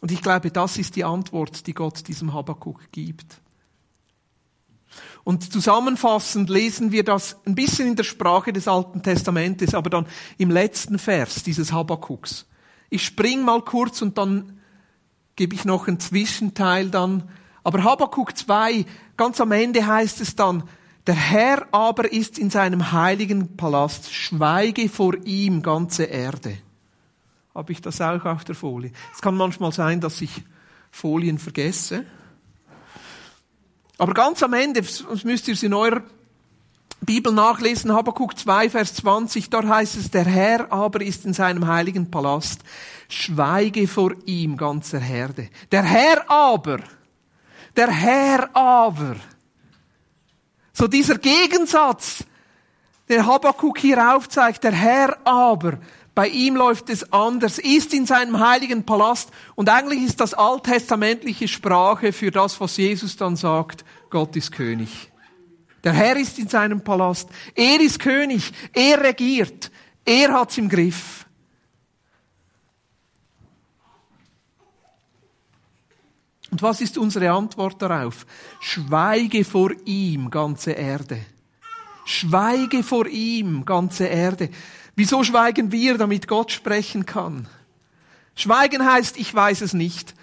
Und 0.00 0.10
ich 0.10 0.20
glaube, 0.20 0.50
das 0.50 0.78
ist 0.78 0.96
die 0.96 1.04
Antwort, 1.04 1.66
die 1.66 1.74
Gott 1.74 2.06
diesem 2.08 2.32
Habakkuk 2.34 2.80
gibt. 2.92 3.40
Und 5.24 5.52
zusammenfassend 5.52 6.50
lesen 6.50 6.90
wir 6.92 7.04
das 7.04 7.36
ein 7.46 7.54
bisschen 7.54 7.88
in 7.88 7.96
der 7.96 8.04
Sprache 8.04 8.52
des 8.52 8.66
Alten 8.66 9.02
Testamentes, 9.02 9.74
aber 9.74 9.90
dann 9.90 10.06
im 10.38 10.50
letzten 10.50 10.98
Vers 10.98 11.42
dieses 11.42 11.72
Habakkuks. 11.72 12.46
Ich 12.90 13.04
spring 13.04 13.44
mal 13.44 13.62
kurz 13.62 14.02
und 14.02 14.18
dann 14.18 14.60
gebe 15.36 15.54
ich 15.54 15.64
noch 15.64 15.86
einen 15.86 16.00
Zwischenteil 16.00 16.90
dann 16.90 17.28
aber 17.64 17.84
Habakkuk 17.84 18.36
2, 18.36 18.84
ganz 19.16 19.40
am 19.40 19.52
Ende 19.52 19.86
heißt 19.86 20.20
es 20.20 20.34
dann, 20.34 20.64
der 21.06 21.14
Herr 21.14 21.66
aber 21.72 22.12
ist 22.12 22.38
in 22.38 22.50
seinem 22.50 22.92
heiligen 22.92 23.56
Palast, 23.56 24.12
schweige 24.12 24.88
vor 24.88 25.14
ihm 25.24 25.62
ganze 25.62 26.04
Erde. 26.04 26.58
Habe 27.54 27.72
ich 27.72 27.80
das 27.80 28.00
auch 28.00 28.24
auf 28.24 28.44
der 28.44 28.54
Folie? 28.54 28.92
Es 29.14 29.20
kann 29.20 29.36
manchmal 29.36 29.72
sein, 29.72 30.00
dass 30.00 30.20
ich 30.20 30.42
Folien 30.90 31.38
vergesse. 31.38 32.04
Aber 33.98 34.14
ganz 34.14 34.42
am 34.42 34.52
Ende, 34.54 34.82
das 34.82 35.24
müsst 35.24 35.48
ihr 35.48 35.54
es 35.54 35.62
in 35.62 35.74
eurer 35.74 36.02
Bibel 37.00 37.32
nachlesen, 37.32 37.92
Habakkuk 37.92 38.38
2, 38.38 38.70
Vers 38.70 38.94
20, 38.94 39.50
dort 39.50 39.66
heißt 39.66 39.96
es, 39.96 40.10
der 40.10 40.24
Herr 40.24 40.72
aber 40.72 41.02
ist 41.02 41.24
in 41.24 41.32
seinem 41.32 41.66
heiligen 41.66 42.10
Palast, 42.10 42.60
schweige 43.08 43.88
vor 43.88 44.12
ihm 44.24 44.56
ganzer 44.56 45.00
Herde. 45.00 45.48
Der 45.72 45.82
Herr 45.82 46.30
aber, 46.30 46.78
der 47.76 47.90
Herr 47.90 48.54
aber. 48.56 49.16
So 50.72 50.86
dieser 50.86 51.18
Gegensatz, 51.18 52.24
der 53.08 53.26
Habakkuk 53.26 53.78
hier 53.78 54.14
aufzeigt, 54.14 54.62
der 54.62 54.72
Herr 54.72 55.18
aber, 55.24 55.78
bei 56.14 56.28
ihm 56.28 56.56
läuft 56.56 56.90
es 56.90 57.10
anders, 57.12 57.58
ist 57.58 57.94
in 57.94 58.04
seinem 58.04 58.38
heiligen 58.38 58.84
Palast 58.84 59.30
und 59.54 59.70
eigentlich 59.70 60.02
ist 60.02 60.20
das 60.20 60.34
alttestamentliche 60.34 61.48
Sprache 61.48 62.12
für 62.12 62.30
das, 62.30 62.60
was 62.60 62.76
Jesus 62.76 63.16
dann 63.16 63.36
sagt, 63.36 63.84
Gott 64.10 64.36
ist 64.36 64.52
König. 64.52 65.10
Der 65.84 65.94
Herr 65.94 66.16
ist 66.16 66.38
in 66.38 66.48
seinem 66.48 66.84
Palast, 66.84 67.28
er 67.54 67.80
ist 67.80 67.98
König, 67.98 68.52
er 68.72 69.02
regiert, 69.02 69.70
er 70.04 70.32
hat's 70.32 70.58
im 70.58 70.68
Griff. 70.68 71.26
Und 76.50 76.60
was 76.60 76.82
ist 76.82 76.98
unsere 76.98 77.30
Antwort 77.30 77.80
darauf? 77.80 78.26
Schweige 78.60 79.42
vor 79.42 79.70
ihm, 79.86 80.30
ganze 80.30 80.72
Erde. 80.72 81.24
Schweige 82.04 82.82
vor 82.82 83.06
ihm, 83.06 83.64
ganze 83.64 84.04
Erde. 84.04 84.50
Wieso 84.94 85.24
schweigen 85.24 85.72
wir, 85.72 85.96
damit 85.96 86.28
Gott 86.28 86.52
sprechen 86.52 87.06
kann? 87.06 87.48
Schweigen 88.34 88.84
heißt, 88.84 89.16
ich 89.16 89.34
weiß 89.34 89.62
es 89.62 89.72
nicht. 89.72 90.14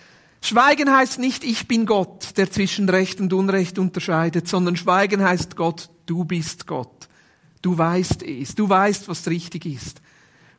Schweigen 0.41 0.91
heißt 0.91 1.19
nicht, 1.19 1.43
ich 1.43 1.67
bin 1.67 1.86
Gott, 1.86 2.38
der 2.38 2.51
zwischen 2.51 2.88
Recht 2.88 3.19
und 3.19 3.34
Unrecht 3.34 3.77
unterscheidet, 3.77 4.47
sondern 4.47 4.77
Schweigen 4.77 5.23
heißt 5.23 5.55
Gott, 5.55 5.89
du 6.05 6.23
bist 6.23 6.65
Gott. 6.67 7.08
Du 7.62 7.77
weißt 7.77 8.23
es, 8.23 8.55
du 8.55 8.69
weißt, 8.69 9.08
was 9.10 9.27
richtig 9.27 9.65
ist. 9.65 10.01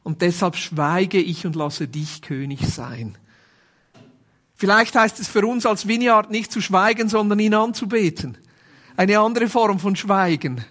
Und 0.02 0.22
deshalb 0.22 0.56
schweige 0.56 1.18
ich 1.18 1.46
und 1.46 1.56
lasse 1.56 1.88
dich 1.88 2.20
König 2.20 2.66
sein. 2.66 3.16
Vielleicht 4.54 4.94
heißt 4.94 5.18
es 5.20 5.28
für 5.28 5.46
uns 5.46 5.64
als 5.64 5.88
Vineyard 5.88 6.30
nicht 6.30 6.52
zu 6.52 6.60
schweigen, 6.60 7.08
sondern 7.08 7.38
ihn 7.38 7.54
anzubeten. 7.54 8.36
Eine 8.96 9.18
andere 9.20 9.48
Form 9.48 9.78
von 9.78 9.96
Schweigen. 9.96 10.62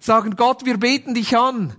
Sagen, 0.00 0.34
Gott, 0.34 0.64
wir 0.64 0.78
beten 0.78 1.14
dich 1.14 1.36
an 1.36 1.76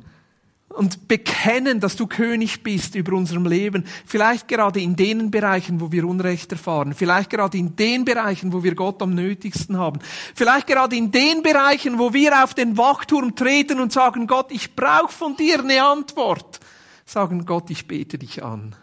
und 0.73 1.07
bekennen, 1.07 1.79
dass 1.79 1.95
du 1.95 2.07
König 2.07 2.63
bist 2.63 2.95
über 2.95 3.13
unserem 3.13 3.45
Leben. 3.45 3.85
Vielleicht 4.05 4.47
gerade 4.47 4.81
in 4.81 4.95
den 4.95 5.31
Bereichen, 5.31 5.79
wo 5.79 5.91
wir 5.91 6.05
Unrecht 6.05 6.51
erfahren. 6.51 6.93
Vielleicht 6.93 7.29
gerade 7.29 7.57
in 7.57 7.75
den 7.75 8.05
Bereichen, 8.05 8.51
wo 8.51 8.63
wir 8.63 8.75
Gott 8.75 9.01
am 9.01 9.13
nötigsten 9.13 9.77
haben. 9.77 9.99
Vielleicht 10.33 10.67
gerade 10.67 10.95
in 10.95 11.11
den 11.11 11.43
Bereichen, 11.43 11.99
wo 11.99 12.13
wir 12.13 12.43
auf 12.43 12.53
den 12.53 12.77
Wachturm 12.77 13.35
treten 13.35 13.79
und 13.79 13.93
sagen, 13.93 14.27
Gott, 14.27 14.51
ich 14.51 14.75
brauche 14.75 15.11
von 15.11 15.35
dir 15.35 15.59
eine 15.59 15.83
Antwort. 15.83 16.59
Sagen, 17.05 17.45
Gott, 17.45 17.69
ich 17.69 17.87
bete 17.87 18.17
dich 18.17 18.43
an. 18.43 18.75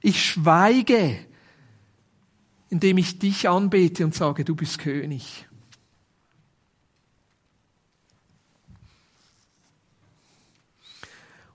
Ich 0.00 0.24
schweige, 0.24 1.18
indem 2.68 2.98
ich 2.98 3.18
dich 3.18 3.48
anbete 3.48 4.04
und 4.04 4.14
sage, 4.14 4.44
du 4.44 4.54
bist 4.54 4.78
König. 4.78 5.45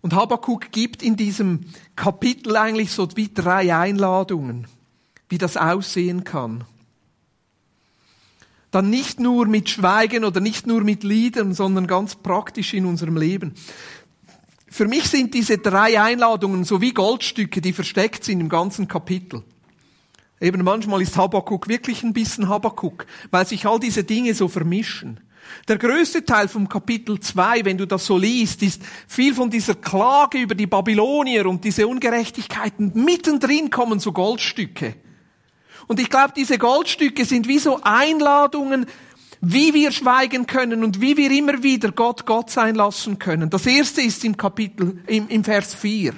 Und 0.02 0.14
Habakkuk 0.14 0.72
gibt 0.72 1.04
in 1.04 1.16
diesem 1.16 1.62
Kapitel 1.96 2.56
eigentlich 2.56 2.92
so 2.92 3.08
wie 3.16 3.30
drei 3.32 3.76
Einladungen, 3.76 4.68
wie 5.30 5.38
das 5.38 5.58
aussehen 5.58 6.24
kann. 6.24 6.64
Dann 8.72 8.90
nicht 8.90 9.20
nur 9.20 9.46
mit 9.48 9.70
Schweigen 9.70 10.24
oder 10.24 10.40
nicht 10.40 10.66
nur 10.66 10.82
mit 10.82 11.04
Liedern, 11.04 11.54
sondern 11.54 11.88
ganz 11.88 12.16
praktisch 12.16 12.74
in 12.74 12.86
unserem 12.86 13.18
Leben. 13.18 13.54
Für 14.68 14.88
mich 14.88 15.10
sind 15.10 15.34
diese 15.34 15.58
drei 15.58 16.02
Einladungen 16.02 16.64
so 16.64 16.80
wie 16.80 16.94
Goldstücke, 16.94 17.60
die 17.60 17.74
versteckt 17.74 18.24
sind 18.24 18.40
im 18.40 18.48
ganzen 18.48 18.88
Kapitel. 18.88 19.44
Eben 20.40 20.64
manchmal 20.64 21.02
ist 21.02 21.18
Habakkuk 21.18 21.68
wirklich 21.68 22.02
ein 22.04 22.14
bisschen 22.14 22.48
Habakkuk, 22.48 23.06
weil 23.30 23.46
sich 23.46 23.68
all 23.68 23.80
diese 23.80 24.06
Dinge 24.06 24.34
so 24.34 24.48
vermischen. 24.48 25.20
Der 25.68 25.78
größte 25.78 26.26
Teil 26.26 26.48
vom 26.48 26.68
Kapitel 26.68 27.20
2, 27.20 27.66
wenn 27.66 27.78
du 27.78 27.86
das 27.86 28.06
so 28.06 28.18
liest, 28.18 28.64
ist 28.64 28.82
viel 29.08 29.34
von 29.34 29.50
dieser 29.50 29.76
Klage 29.76 30.40
über 30.40 30.56
die 30.56 30.68
Babylonier 30.68 31.46
und 31.46 31.64
diese 31.64 31.88
Ungerechtigkeiten. 31.88 32.92
Mittendrin 32.94 33.70
kommen 33.70 34.00
so 34.00 34.12
Goldstücke. 34.12 34.96
Und 35.88 36.00
ich 36.00 36.10
glaube, 36.10 36.34
diese 36.36 36.58
Goldstücke 36.58 37.26
sind 37.26 37.48
wie 37.48 37.60
so 37.60 37.80
Einladungen, 37.84 38.86
wie 39.42 39.74
wir 39.74 39.92
schweigen 39.92 40.46
können 40.46 40.84
und 40.84 41.02
wie 41.02 41.18
wir 41.18 41.32
immer 41.32 41.64
wieder 41.64 41.92
Gott 41.92 42.26
Gott 42.26 42.50
sein 42.50 42.76
lassen 42.76 43.18
können. 43.18 43.50
Das 43.50 43.66
erste 43.66 44.02
ist 44.02 44.24
im 44.24 44.38
Kapitel, 44.38 45.04
im, 45.08 45.28
im 45.30 45.44
Vers 45.44 45.74
4. 45.74 46.14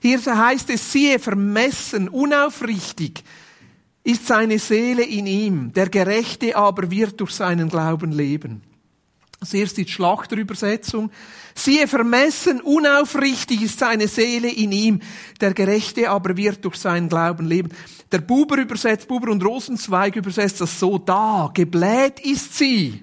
Hier 0.00 0.20
heißt 0.24 0.70
es, 0.70 0.92
siehe, 0.92 1.18
vermessen, 1.18 2.08
unaufrichtig 2.08 3.24
ist 4.06 4.28
seine 4.28 4.60
Seele 4.60 5.02
in 5.02 5.26
ihm, 5.26 5.72
der 5.72 5.88
Gerechte 5.88 6.54
aber 6.54 6.92
wird 6.92 7.18
durch 7.18 7.32
seinen 7.32 7.68
Glauben 7.68 8.12
leben. 8.12 8.62
Das 9.40 9.52
erste 9.52 9.80
ist 9.80 9.90
Schlachterübersetzung. 9.90 11.10
Siehe, 11.56 11.88
vermessen, 11.88 12.60
unaufrichtig 12.60 13.62
ist 13.62 13.80
seine 13.80 14.06
Seele 14.06 14.48
in 14.48 14.70
ihm, 14.70 15.00
der 15.40 15.54
Gerechte 15.54 16.08
aber 16.08 16.36
wird 16.36 16.64
durch 16.64 16.76
seinen 16.76 17.08
Glauben 17.08 17.46
leben. 17.46 17.70
Der 18.12 18.20
Buber 18.20 18.58
übersetzt, 18.58 19.08
Buber 19.08 19.28
und 19.32 19.44
Rosenzweig 19.44 20.14
übersetzt 20.14 20.60
das 20.60 20.78
so 20.78 20.98
da, 20.98 21.50
gebläht 21.52 22.20
ist 22.20 22.56
sie. 22.56 23.02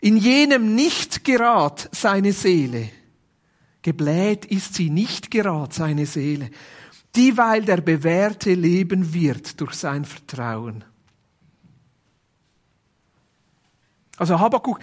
In 0.00 0.16
jenem 0.16 0.76
nicht 0.76 1.24
gerad 1.24 1.88
seine 1.90 2.32
Seele. 2.32 2.90
Gebläht 3.82 4.44
ist 4.44 4.74
sie 4.74 4.88
nicht 4.88 5.32
gerad 5.32 5.74
seine 5.74 6.06
Seele, 6.06 6.50
dieweil 7.16 7.64
der 7.64 7.80
Bewährte 7.80 8.54
leben 8.54 9.14
wird 9.14 9.60
durch 9.60 9.74
sein 9.74 10.04
Vertrauen. 10.04 10.84
Also 14.16 14.38
Habakkuk 14.38 14.78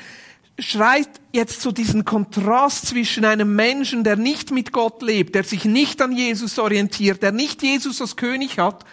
schreit 0.60 1.10
jetzt 1.32 1.62
so 1.62 1.72
diesen 1.72 2.06
Kontrast 2.06 2.88
zwischen 2.88 3.26
einem 3.26 3.56
Menschen, 3.56 4.04
der 4.04 4.15
nicht 4.15 4.52
mit 4.52 4.72
Gott 4.72 5.02
lebt, 5.02 5.36
der 5.36 5.44
sich 5.44 5.65
nicht 5.65 6.02
an 6.02 6.12
Jesus 6.12 6.60
orientiert, 6.60 7.24
der 7.24 7.32
nicht 7.32 7.63
Jesus 7.63 8.02
als 8.02 8.15
König 8.15 8.60
hat, 8.60 8.86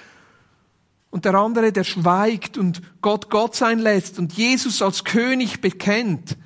und 1.11 1.25
der 1.25 1.35
andere, 1.35 1.73
der 1.73 1.85
schweigt 1.85 2.59
und 2.59 2.83
Gott 3.01 3.31
Gott 3.31 3.57
sein 3.57 3.79
lässt 3.79 4.19
und 4.19 4.35
Jesus 4.35 4.83
als 4.83 5.05
König 5.05 5.61
bekennt. 5.61 6.37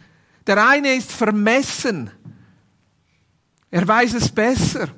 Der 0.47 0.65
eine 0.69 0.95
ist 0.95 1.11
vermessen. 1.11 2.11
Er 3.71 3.87
weiß 3.87 4.15
es 4.15 4.31
besser. 4.31 4.89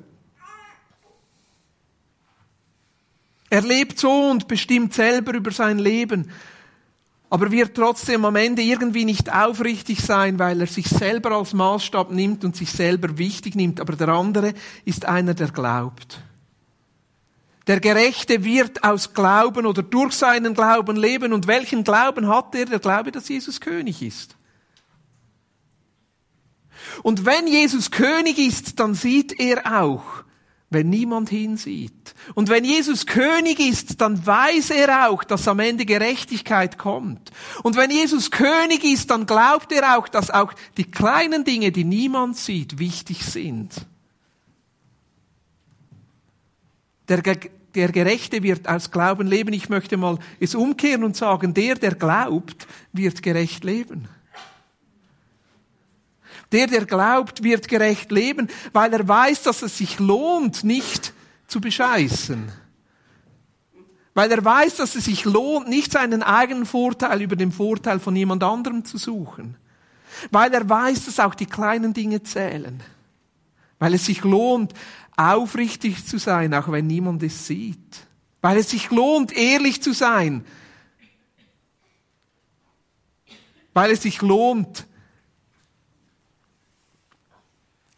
Er 3.49 3.61
lebt 3.61 3.99
so 3.99 4.29
und 4.29 4.47
bestimmt 4.47 4.93
selber 4.93 5.33
über 5.33 5.51
sein 5.51 5.79
Leben, 5.79 6.31
aber 7.29 7.51
wird 7.51 7.75
trotzdem 7.75 8.25
am 8.25 8.35
Ende 8.35 8.61
irgendwie 8.61 9.05
nicht 9.05 9.31
aufrichtig 9.31 10.01
sein, 10.01 10.39
weil 10.39 10.61
er 10.61 10.67
sich 10.67 10.87
selber 10.87 11.31
als 11.31 11.53
Maßstab 11.53 12.11
nimmt 12.11 12.43
und 12.43 12.55
sich 12.55 12.71
selber 12.71 13.17
wichtig 13.17 13.55
nimmt. 13.55 13.79
Aber 13.79 13.95
der 13.95 14.09
andere 14.09 14.53
ist 14.85 15.05
einer, 15.05 15.33
der 15.33 15.49
glaubt. 15.49 16.21
Der 17.67 17.79
Gerechte 17.79 18.43
wird 18.43 18.83
aus 18.83 19.13
Glauben 19.13 19.65
oder 19.65 19.81
durch 19.81 20.13
seinen 20.13 20.53
Glauben 20.53 20.95
leben. 20.95 21.33
Und 21.33 21.47
welchen 21.47 21.83
Glauben 21.83 22.27
hat 22.27 22.53
er? 22.53 22.65
Der 22.65 22.79
Glaube, 22.79 23.11
dass 23.11 23.27
Jesus 23.27 23.59
König 23.59 24.01
ist. 24.03 24.35
Und 27.01 27.25
wenn 27.25 27.47
Jesus 27.47 27.89
König 27.89 28.37
ist, 28.37 28.79
dann 28.79 28.93
sieht 28.93 29.39
er 29.39 29.81
auch, 29.81 30.03
wenn 30.69 30.89
niemand 30.89 31.29
hinsieht. 31.29 32.15
Und 32.33 32.49
wenn 32.49 32.65
Jesus 32.65 33.05
König 33.05 33.59
ist, 33.59 34.01
dann 34.01 34.25
weiß 34.25 34.71
er 34.71 35.09
auch, 35.09 35.23
dass 35.23 35.47
am 35.47 35.59
Ende 35.59 35.85
Gerechtigkeit 35.85 36.77
kommt. 36.77 37.31
Und 37.63 37.75
wenn 37.75 37.91
Jesus 37.91 38.31
König 38.31 38.83
ist, 38.83 39.11
dann 39.11 39.25
glaubt 39.25 39.71
er 39.71 39.97
auch, 39.97 40.07
dass 40.07 40.31
auch 40.31 40.53
die 40.77 40.89
kleinen 40.89 41.43
Dinge, 41.43 41.71
die 41.71 41.83
niemand 41.83 42.37
sieht, 42.37 42.79
wichtig 42.79 43.23
sind. 43.23 43.73
Der, 47.07 47.21
der 47.21 47.91
Gerechte 47.91 48.41
wird 48.41 48.67
aus 48.67 48.89
Glauben 48.89 49.27
leben. 49.27 49.53
Ich 49.53 49.69
möchte 49.69 49.97
mal 49.97 50.17
es 50.39 50.55
umkehren 50.55 51.03
und 51.03 51.15
sagen, 51.15 51.53
der, 51.53 51.75
der 51.75 51.93
glaubt, 51.93 52.67
wird 52.91 53.21
gerecht 53.21 53.63
leben. 53.63 54.07
Der, 56.51 56.67
der 56.67 56.85
glaubt, 56.85 57.43
wird 57.43 57.67
gerecht 57.67 58.11
leben, 58.11 58.49
weil 58.71 58.93
er 58.93 59.07
weiß, 59.07 59.43
dass 59.43 59.61
es 59.61 59.77
sich 59.77 59.99
lohnt, 59.99 60.63
nicht 60.63 61.13
zu 61.47 61.59
bescheißen. 61.59 62.51
Weil 64.13 64.31
er 64.31 64.43
weiß, 64.43 64.77
dass 64.77 64.95
es 64.95 65.05
sich 65.05 65.25
lohnt, 65.25 65.67
nicht 65.67 65.91
seinen 65.91 66.23
eigenen 66.23 66.65
Vorteil 66.65 67.21
über 67.21 67.35
den 67.35 67.51
Vorteil 67.51 67.99
von 67.99 68.15
jemand 68.15 68.43
anderem 68.43 68.85
zu 68.85 68.97
suchen. 68.97 69.57
Weil 70.31 70.53
er 70.53 70.67
weiß, 70.67 71.05
dass 71.05 71.19
auch 71.19 71.35
die 71.35 71.45
kleinen 71.45 71.93
Dinge 71.93 72.23
zählen. 72.23 72.81
Weil 73.77 73.93
es 73.93 74.05
sich 74.05 74.23
lohnt, 74.23 74.73
aufrichtig 75.17 76.05
zu 76.05 76.17
sein, 76.17 76.53
auch 76.53 76.71
wenn 76.71 76.87
niemand 76.87 77.23
es 77.23 77.45
sieht. 77.45 78.07
Weil 78.41 78.57
es 78.57 78.69
sich 78.69 78.89
lohnt, 78.89 79.35
ehrlich 79.35 79.81
zu 79.81 79.91
sein. 79.91 80.45
Weil 83.73 83.91
es 83.91 84.03
sich 84.03 84.21
lohnt, 84.21 84.87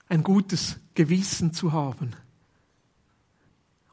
ein 0.09 0.23
gutes 0.23 0.77
Gewissen 0.95 1.53
zu 1.53 1.73
haben. 1.73 2.15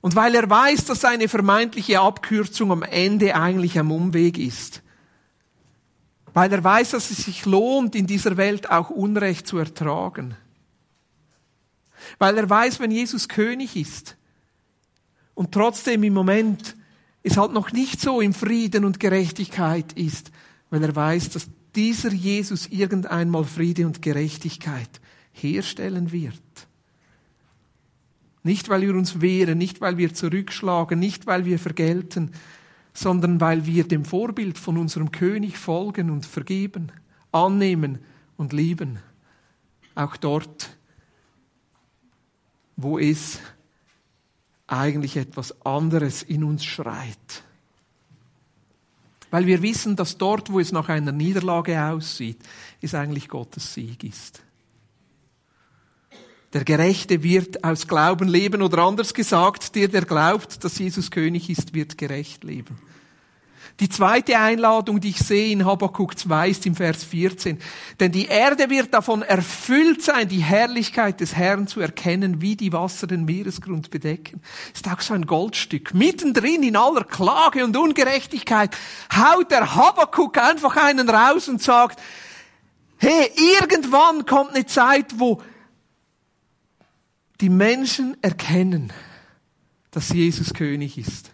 Und 0.00 0.16
weil 0.16 0.34
er 0.34 0.48
weiß, 0.48 0.84
dass 0.84 1.00
seine 1.00 1.28
vermeintliche 1.28 2.00
Abkürzung 2.00 2.70
am 2.70 2.82
Ende 2.82 3.34
eigentlich 3.34 3.78
ein 3.78 3.90
Umweg 3.90 4.36
ist. 4.36 4.82
Weil 6.34 6.52
er 6.52 6.62
weiß, 6.62 6.90
dass 6.90 7.10
es 7.10 7.24
sich 7.24 7.46
lohnt, 7.46 7.94
in 7.94 8.06
dieser 8.06 8.36
Welt 8.36 8.70
auch 8.70 8.90
Unrecht 8.90 9.46
zu 9.46 9.56
ertragen. 9.56 10.36
Weil 12.18 12.36
er 12.36 12.50
weiß, 12.50 12.80
wenn 12.80 12.90
Jesus 12.90 13.28
König 13.28 13.76
ist 13.76 14.16
und 15.32 15.52
trotzdem 15.52 16.02
im 16.02 16.12
Moment 16.12 16.76
es 17.22 17.38
halt 17.38 17.52
noch 17.52 17.72
nicht 17.72 18.00
so 18.00 18.20
im 18.20 18.34
Frieden 18.34 18.84
und 18.84 19.00
Gerechtigkeit 19.00 19.94
ist, 19.94 20.30
weil 20.68 20.82
er 20.82 20.94
weiß, 20.94 21.30
dass 21.30 21.48
dieser 21.74 22.12
Jesus 22.12 22.66
irgendeinmal 22.66 23.44
Friede 23.44 23.86
und 23.86 24.02
Gerechtigkeit 24.02 25.00
herstellen 25.34 26.12
wird. 26.12 26.40
Nicht, 28.42 28.68
weil 28.68 28.82
wir 28.82 28.94
uns 28.94 29.20
wehren, 29.20 29.58
nicht, 29.58 29.80
weil 29.80 29.96
wir 29.98 30.14
zurückschlagen, 30.14 30.98
nicht, 30.98 31.26
weil 31.26 31.44
wir 31.44 31.58
vergelten, 31.58 32.32
sondern 32.92 33.40
weil 33.40 33.66
wir 33.66 33.88
dem 33.88 34.04
Vorbild 34.04 34.58
von 34.58 34.78
unserem 34.78 35.10
König 35.10 35.58
folgen 35.58 36.10
und 36.10 36.26
vergeben, 36.26 36.92
annehmen 37.32 37.98
und 38.36 38.52
lieben. 38.52 38.98
Auch 39.94 40.16
dort, 40.16 40.76
wo 42.76 42.98
es 42.98 43.40
eigentlich 44.66 45.16
etwas 45.16 45.64
anderes 45.64 46.22
in 46.22 46.44
uns 46.44 46.64
schreit. 46.64 47.44
Weil 49.30 49.46
wir 49.46 49.62
wissen, 49.62 49.96
dass 49.96 50.16
dort, 50.16 50.52
wo 50.52 50.60
es 50.60 50.70
nach 50.70 50.88
einer 50.88 51.12
Niederlage 51.12 51.82
aussieht, 51.82 52.38
es 52.80 52.94
eigentlich 52.94 53.28
Gottes 53.28 53.74
Sieg 53.74 54.04
ist. 54.04 54.42
Der 56.54 56.64
Gerechte 56.64 57.24
wird 57.24 57.64
aus 57.64 57.88
Glauben 57.88 58.28
leben 58.28 58.62
oder 58.62 58.78
anders 58.78 59.12
gesagt, 59.12 59.74
der, 59.74 59.88
der 59.88 60.04
glaubt, 60.04 60.62
dass 60.62 60.78
Jesus 60.78 61.10
König 61.10 61.50
ist, 61.50 61.74
wird 61.74 61.98
gerecht 61.98 62.44
leben. 62.44 62.78
Die 63.80 63.88
zweite 63.88 64.38
Einladung, 64.38 65.00
die 65.00 65.08
ich 65.08 65.18
sehe 65.18 65.50
in 65.50 65.66
Habakkuk 65.66 66.16
2, 66.16 66.48
ist 66.48 66.64
im 66.64 66.76
Vers 66.76 67.02
14. 67.02 67.58
Denn 67.98 68.12
die 68.12 68.26
Erde 68.26 68.70
wird 68.70 68.94
davon 68.94 69.22
erfüllt 69.22 70.00
sein, 70.00 70.28
die 70.28 70.44
Herrlichkeit 70.44 71.18
des 71.18 71.34
Herrn 71.34 71.66
zu 71.66 71.80
erkennen, 71.80 72.40
wie 72.40 72.54
die 72.54 72.72
Wasser 72.72 73.08
den 73.08 73.24
Meeresgrund 73.24 73.90
bedecken. 73.90 74.40
Ist 74.72 74.88
auch 74.88 75.00
so 75.00 75.12
ein 75.14 75.26
Goldstück. 75.26 75.92
Mittendrin 75.92 76.62
in 76.62 76.76
aller 76.76 77.02
Klage 77.02 77.64
und 77.64 77.76
Ungerechtigkeit 77.76 78.76
haut 79.12 79.50
der 79.50 79.74
Habakkuk 79.74 80.38
einfach 80.38 80.76
einen 80.76 81.10
raus 81.10 81.48
und 81.48 81.60
sagt, 81.60 82.00
hey, 82.98 83.28
irgendwann 83.58 84.24
kommt 84.24 84.54
eine 84.54 84.66
Zeit, 84.66 85.18
wo 85.18 85.42
die 87.40 87.48
Menschen 87.48 88.16
erkennen, 88.22 88.92
dass 89.90 90.10
Jesus 90.10 90.52
König 90.54 90.98
ist. 90.98 91.32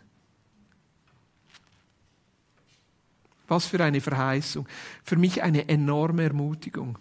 Was 3.48 3.66
für 3.66 3.82
eine 3.82 4.00
Verheißung. 4.00 4.68
Für 5.02 5.16
mich 5.16 5.42
eine 5.42 5.68
enorme 5.68 6.22
Ermutigung. 6.24 6.98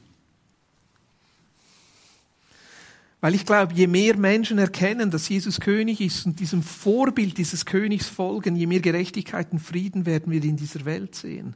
Weil 3.21 3.35
ich 3.35 3.45
glaube, 3.45 3.73
je 3.73 3.87
mehr 3.87 4.17
Menschen 4.17 4.57
erkennen, 4.57 5.11
dass 5.11 5.27
Jesus 5.27 5.59
König 5.59 5.99
ist 5.99 6.25
und 6.25 6.39
diesem 6.39 6.63
Vorbild 6.63 7.37
dieses 7.37 7.65
Königs 7.65 8.07
folgen, 8.07 8.55
je 8.55 8.65
mehr 8.65 8.79
Gerechtigkeit 8.79 9.51
und 9.51 9.59
Frieden 9.59 10.05
werden 10.05 10.31
wir 10.31 10.43
in 10.43 10.55
dieser 10.55 10.85
Welt 10.85 11.15
sehen. 11.15 11.55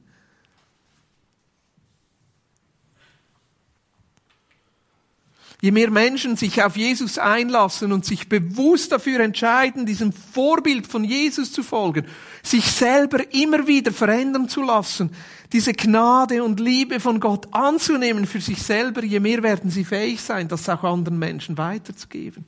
Je 5.63 5.71
mehr 5.71 5.91
Menschen 5.91 6.36
sich 6.36 6.62
auf 6.62 6.76
Jesus 6.76 7.17
einlassen 7.17 7.93
und 7.93 8.04
sich 8.04 8.28
bewusst 8.28 8.91
dafür 8.91 9.21
entscheiden, 9.21 9.86
diesem 9.86 10.12
Vorbild 10.12 10.86
von 10.88 11.06
Jesus 11.06 11.54
zu 11.54 11.63
folgen, 11.63 12.06
sich 12.43 12.65
selber 12.69 13.34
immer 13.34 13.65
wieder 13.65 13.93
verändern 13.93 14.49
zu 14.49 14.62
lassen, 14.62 15.12
diese 15.54 15.71
Gnade 15.71 16.43
und 16.43 16.60
Liebe 16.60 16.99
von 16.99 17.21
Gott 17.21 17.47
anzunehmen 17.54 18.28
für 18.28 18.41
sich 18.41 18.62
selber, 18.62 19.05
je 19.05 19.22
mehr 19.22 19.41
werden 19.41 19.70
sie 19.70 19.86
fähig 19.86 20.20
sein, 20.20 20.49
das 20.49 20.68
auch 20.68 20.84
anderen 20.84 21.18
Menschen 21.18 21.57
weiterzugeben. 21.57 22.45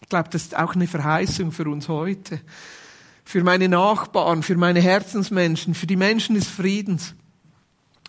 Ich 0.00 0.08
glaube, 0.08 0.28
das 0.30 0.42
ist 0.42 0.56
auch 0.56 0.76
eine 0.76 0.86
Verheißung 0.86 1.50
für 1.50 1.68
uns 1.68 1.88
heute, 1.88 2.40
für 3.24 3.42
meine 3.42 3.68
Nachbarn, 3.68 4.44
für 4.44 4.56
meine 4.56 4.80
Herzensmenschen, 4.80 5.74
für 5.74 5.88
die 5.88 5.96
Menschen 5.96 6.36
des 6.36 6.46
Friedens 6.46 7.16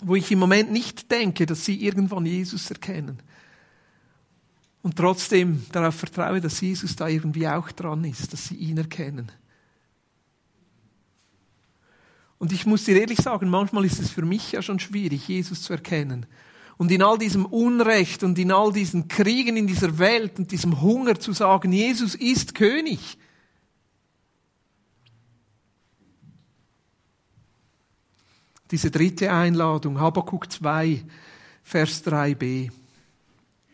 wo 0.01 0.15
ich 0.15 0.31
im 0.31 0.39
Moment 0.39 0.71
nicht 0.71 1.11
denke, 1.11 1.45
dass 1.45 1.65
sie 1.65 1.83
irgendwann 1.83 2.25
Jesus 2.25 2.69
erkennen. 2.69 3.21
Und 4.81 4.95
trotzdem 4.95 5.63
darauf 5.71 5.95
vertraue, 5.95 6.41
dass 6.41 6.59
Jesus 6.59 6.95
da 6.95 7.07
irgendwie 7.07 7.47
auch 7.47 7.71
dran 7.71 8.03
ist, 8.03 8.33
dass 8.33 8.47
sie 8.47 8.55
ihn 8.55 8.77
erkennen. 8.77 9.31
Und 12.39 12.51
ich 12.51 12.65
muss 12.65 12.85
dir 12.85 12.99
ehrlich 12.99 13.19
sagen, 13.19 13.49
manchmal 13.49 13.85
ist 13.85 13.99
es 13.99 14.09
für 14.09 14.23
mich 14.23 14.53
ja 14.53 14.63
schon 14.63 14.79
schwierig, 14.79 15.27
Jesus 15.27 15.61
zu 15.61 15.73
erkennen. 15.73 16.25
Und 16.77 16.91
in 16.91 17.03
all 17.03 17.19
diesem 17.19 17.45
Unrecht 17.45 18.23
und 18.23 18.39
in 18.39 18.51
all 18.51 18.73
diesen 18.73 19.07
Kriegen 19.07 19.55
in 19.55 19.67
dieser 19.67 19.99
Welt 19.99 20.39
und 20.39 20.51
diesem 20.51 20.81
Hunger 20.81 21.19
zu 21.19 21.33
sagen, 21.33 21.71
Jesus 21.71 22.15
ist 22.15 22.55
König. 22.55 23.19
Diese 28.71 28.89
dritte 28.89 29.31
Einladung, 29.31 29.99
Habakkuk 29.99 30.51
2, 30.51 31.03
Vers 31.63 32.05
3b. 32.05 32.71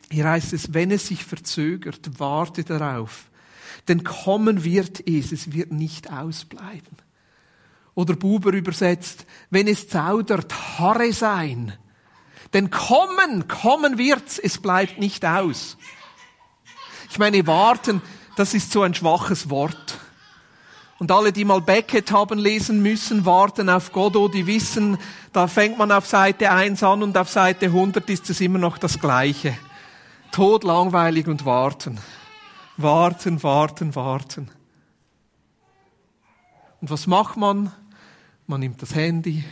Hier 0.09 0.29
heißt 0.29 0.53
es, 0.53 0.73
wenn 0.73 0.91
es 0.91 1.07
sich 1.07 1.23
verzögert, 1.23 2.19
warte 2.19 2.63
darauf. 2.63 3.29
Denn 3.87 4.03
kommen 4.03 4.63
wird 4.63 5.07
es, 5.07 5.31
es 5.31 5.53
wird 5.53 5.71
nicht 5.71 6.11
ausbleiben. 6.11 6.97
Oder 7.93 8.15
Buber 8.15 8.53
übersetzt, 8.53 9.25
wenn 9.49 9.67
es 9.67 9.87
zaudert, 9.87 10.79
harre 10.79 11.13
sein. 11.13 11.73
Denn 12.53 12.69
kommen, 12.69 13.47
kommen 13.47 13.97
wird's, 13.97 14.39
es 14.39 14.57
bleibt 14.59 14.99
nicht 14.99 15.25
aus. 15.25 15.77
Ich 17.09 17.19
meine, 17.19 17.45
warten, 17.47 18.01
das 18.35 18.53
ist 18.53 18.71
so 18.71 18.83
ein 18.83 18.93
schwaches 18.93 19.49
Wort. 19.49 19.99
Und 20.99 21.11
alle, 21.11 21.31
die 21.31 21.45
mal 21.45 21.61
Beckett 21.61 22.11
haben 22.11 22.39
lesen 22.39 22.81
müssen, 22.81 23.25
warten 23.25 23.69
auf 23.69 23.91
Godot, 23.91 24.33
die 24.33 24.47
wissen, 24.47 24.97
da 25.31 25.47
fängt 25.47 25.77
man 25.77 25.91
auf 25.91 26.07
Seite 26.07 26.51
1 26.51 26.81
an 26.81 27.03
und 27.03 27.15
auf 27.17 27.29
Seite 27.29 27.67
100 27.67 28.09
ist 28.09 28.29
es 28.29 28.41
immer 28.41 28.57
noch 28.57 28.79
das 28.79 28.99
Gleiche. 28.99 29.55
Tod, 30.31 30.63
langweilig 30.63 31.27
und 31.27 31.45
warten. 31.45 31.99
Warten, 32.77 33.41
warten, 33.43 33.95
warten. 33.95 34.49
Und 36.81 36.89
was 36.89 37.05
macht 37.05 37.37
man? 37.37 37.71
Man 38.47 38.61
nimmt 38.61 38.81
das 38.81 38.95
Handy, 38.95 39.43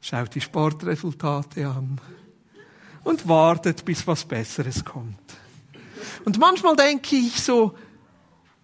schaut 0.00 0.34
die 0.34 0.40
Sportresultate 0.40 1.68
an 1.68 2.00
und 3.04 3.28
wartet, 3.28 3.84
bis 3.84 4.06
was 4.06 4.24
Besseres 4.24 4.84
kommt. 4.84 5.18
Und 6.24 6.38
manchmal 6.38 6.76
denke 6.76 7.16
ich 7.16 7.40
so, 7.42 7.76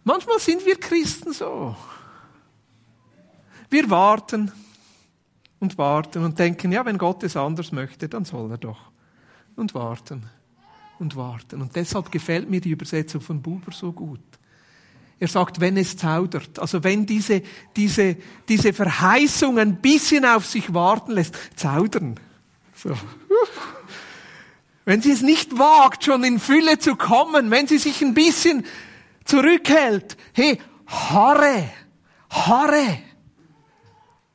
manchmal 0.07 0.39
sind 0.41 0.65
wir 0.65 0.77
Christen 0.77 1.33
so. 1.33 1.77
Wir 3.69 3.91
warten 3.91 4.53
und 5.61 5.77
warten 5.77 6.25
und 6.25 6.39
denken, 6.39 6.73
ja, 6.73 6.85
wenn 6.87 6.97
Gott 6.97 7.23
es 7.25 7.37
anders 7.37 7.73
möchte, 7.73 8.09
dann 8.09 8.25
soll 8.25 8.51
er 8.53 8.59
doch. 8.59 8.79
Und 9.57 9.75
warten 9.75 10.23
und 10.99 11.17
warten. 11.17 11.61
Und 11.61 11.77
deshalb 11.77 12.11
gefällt 12.11 12.49
mir 12.49 12.61
die 12.61 12.71
Übersetzung 12.71 13.21
von 13.21 13.43
Buber 13.43 13.73
so 13.73 13.93
gut. 13.93 14.21
Er 15.19 15.29
sagt, 15.29 15.61
wenn 15.61 15.77
es 15.79 15.97
zaudert, 15.97 16.59
also 16.59 16.85
wenn 16.85 17.07
diese, 17.07 17.43
diese, 17.75 18.17
diese 18.49 18.73
Verheißung 18.73 19.59
ein 19.59 19.77
bisschen 19.77 20.27
auf 20.27 20.45
sich 20.45 20.75
warten 20.75 21.13
lässt, 21.13 21.35
zaudern. 21.57 22.21
So. 22.75 22.95
Wenn 24.85 25.01
sie 25.01 25.13
es 25.13 25.23
nicht 25.23 25.59
wagt, 25.59 26.05
schon 26.05 26.23
in 26.23 26.39
Fülle 26.39 26.79
zu 26.79 26.97
kommen, 26.97 27.51
wenn 27.51 27.67
sie 27.67 27.79
sich 27.79 28.03
ein 28.03 28.13
bisschen 28.15 28.65
zurückhält, 29.27 30.16
hey, 30.33 30.61
harre, 30.87 31.70
harre. 32.31 32.99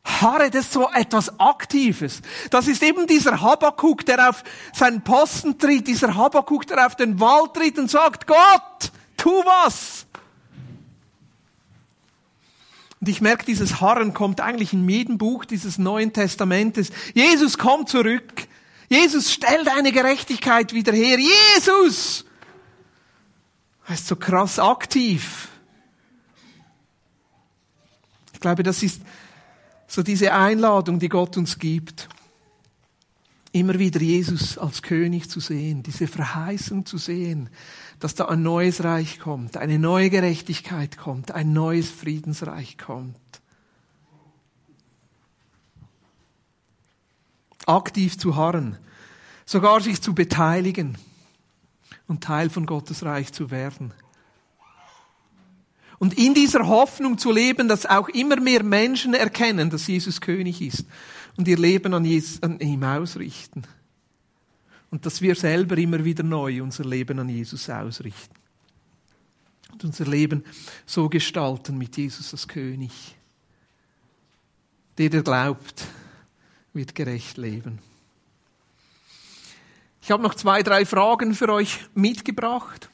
Harre, 0.04 0.50
das 0.50 0.66
ist 0.66 0.74
so 0.74 0.90
etwas 0.92 1.40
Aktives. 1.40 2.22
Das 2.50 2.68
ist 2.68 2.84
eben 2.84 3.08
dieser 3.08 3.42
Habakuk, 3.42 4.06
der 4.06 4.30
auf 4.30 4.44
seinen 4.74 5.04
Posten 5.04 5.58
tritt, 5.58 5.88
dieser 5.88 6.16
Habakuk, 6.16 6.68
der 6.68 6.86
auf 6.86 6.96
den 6.96 7.20
Wald 7.20 7.54
tritt 7.54 7.78
und 7.78 7.90
sagt, 7.90 8.28
Gott, 8.28 8.92
tu 9.16 9.30
was. 9.30 10.06
Und 13.00 13.10
ich 13.10 13.22
merke, 13.22 13.46
dieses 13.46 13.82
Harren 13.82 14.14
kommt 14.14 14.42
eigentlich 14.42 14.74
in 14.74 14.88
jedem 14.88 15.18
Buch 15.18 15.46
dieses 15.46 15.80
Neuen 15.80 16.14
Testamentes. 16.14 16.92
Jesus 17.14 17.58
kommt 17.58 17.90
zurück. 17.90 18.48
Jesus, 18.90 19.32
stell 19.32 19.64
deine 19.64 19.92
Gerechtigkeit 19.92 20.74
wieder 20.74 20.94
her. 20.94 21.18
Jesus! 21.18 22.26
Ist 23.90 24.08
so 24.08 24.16
krass 24.16 24.60
aktiv. 24.60 25.50
Ich 28.34 28.40
glaube, 28.40 28.64
das 28.64 28.82
ist 28.84 29.02
so 29.88 30.02
diese 30.02 30.34
Einladung, 30.34 31.00
die 31.00 31.10
Gott 31.10 31.36
uns 31.38 31.60
gibt. 31.60 32.08
Immer 33.52 33.78
wieder 33.78 34.00
Jesus 34.00 34.58
als 34.58 34.82
König 34.82 35.30
zu 35.30 35.42
sehen, 35.42 35.84
diese 35.84 36.08
Verheißung 36.08 36.86
zu 36.86 36.98
sehen, 36.98 37.50
dass 38.00 38.16
da 38.16 38.26
ein 38.26 38.42
neues 38.42 38.84
Reich 38.84 39.20
kommt, 39.20 39.58
eine 39.58 39.78
neue 39.78 40.10
Gerechtigkeit 40.10 40.98
kommt, 40.98 41.32
ein 41.32 41.52
neues 41.52 41.90
Friedensreich 41.90 42.78
kommt. 42.78 43.18
aktiv 47.66 48.18
zu 48.18 48.36
harren, 48.36 48.78
sogar 49.46 49.82
sich 49.82 50.02
zu 50.02 50.14
beteiligen 50.14 50.98
und 52.12 52.22
Teil 52.22 52.50
von 52.50 52.66
Gottes 52.66 53.06
Reich 53.06 53.32
zu 53.32 53.52
werden. 53.52 53.94
Und 55.98 56.18
in 56.18 56.34
dieser 56.34 56.68
Hoffnung 56.68 57.18
zu 57.18 57.32
leben, 57.32 57.70
dass 57.70 57.86
auch 57.86 58.10
immer 58.10 58.38
mehr 58.38 58.64
Menschen 58.64 59.14
erkennen, 59.14 59.70
dass 59.70 59.88
Jesus 59.88 60.20
König 60.20 60.62
ist 60.62 60.84
und 61.38 61.48
ihr 61.48 61.58
Leben 61.58 61.94
an, 61.94 62.04
Jesus, 62.04 62.44
an 62.44 62.60
ihm 62.60 62.84
ausrichten. 62.84 63.64
Und 64.90 65.06
dass 65.06 65.22
wir 65.22 65.36
selber 65.36 65.78
immer 65.78 66.04
wieder 66.04 66.24
neu 66.24 66.62
unser 66.62 66.84
Leben 66.84 67.18
an 67.18 67.30
Jesus 67.30 67.70
ausrichten. 67.70 68.36
Und 69.72 69.86
unser 69.86 70.06
Leben 70.06 70.44
so 70.86 71.08
gestalten 71.08 71.78
mit 71.78 71.96
Jesus 71.96 72.34
als 72.34 72.46
König. 72.46 72.92
Der, 74.98 75.10
der 75.10 75.22
glaubt, 75.22 75.88
wird 76.74 76.94
gerecht 76.94 77.38
leben. 77.38 77.80
Ich 80.04 80.10
habe 80.10 80.24
noch 80.24 80.34
zwei, 80.34 80.64
drei 80.64 80.86
Fragen 80.86 81.36
für 81.36 81.50
euch 81.50 81.80
mitgebracht. 81.94 82.90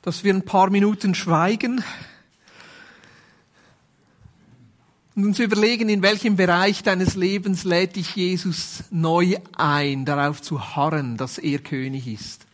Dass 0.00 0.24
wir 0.24 0.32
ein 0.32 0.44
paar 0.44 0.70
Minuten 0.70 1.14
schweigen 1.14 1.84
und 5.14 5.26
uns 5.26 5.38
überlegen, 5.38 5.88
in 5.88 6.02
welchem 6.02 6.36
Bereich 6.36 6.82
deines 6.82 7.14
Lebens 7.14 7.64
lädt 7.64 7.96
dich 7.96 8.16
Jesus 8.16 8.84
neu 8.90 9.36
ein, 9.56 10.04
darauf 10.04 10.42
zu 10.42 10.74
harren, 10.74 11.16
dass 11.16 11.38
er 11.38 11.58
König 11.58 12.06
ist. 12.06 12.46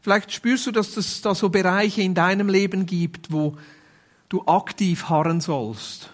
Vielleicht 0.00 0.32
spürst 0.32 0.66
du, 0.66 0.70
dass 0.70 0.96
es 0.98 1.22
da 1.22 1.34
so 1.34 1.48
Bereiche 1.48 2.02
in 2.02 2.14
deinem 2.14 2.50
Leben 2.50 2.84
gibt, 2.84 3.32
wo 3.32 3.56
du 4.28 4.46
aktiv 4.46 5.08
harren 5.08 5.40
sollst. 5.40 6.10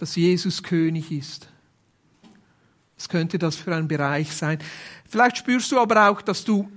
Dass 0.00 0.16
Jesus 0.16 0.62
König 0.62 1.12
ist. 1.12 1.46
Was 2.96 3.06
könnte 3.06 3.38
das 3.38 3.56
für 3.56 3.76
ein 3.76 3.86
Bereich 3.86 4.32
sein? 4.32 4.58
Vielleicht 5.06 5.36
spürst 5.36 5.70
du 5.72 5.78
aber 5.78 6.08
auch, 6.08 6.22
dass 6.22 6.42
du 6.42 6.70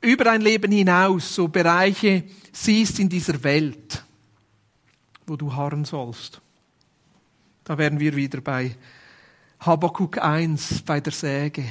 über 0.00 0.24
dein 0.24 0.40
Leben 0.40 0.72
hinaus 0.72 1.34
so 1.34 1.48
Bereiche 1.48 2.24
siehst 2.50 2.98
in 2.98 3.10
dieser 3.10 3.44
Welt, 3.44 4.02
wo 5.26 5.36
du 5.36 5.52
harren 5.52 5.84
sollst. 5.84 6.40
Da 7.62 7.76
wären 7.76 8.00
wir 8.00 8.16
wieder 8.16 8.40
bei 8.40 8.74
Habakkuk 9.60 10.16
1, 10.16 10.80
bei 10.80 11.00
der 11.00 11.12
Säge. 11.12 11.66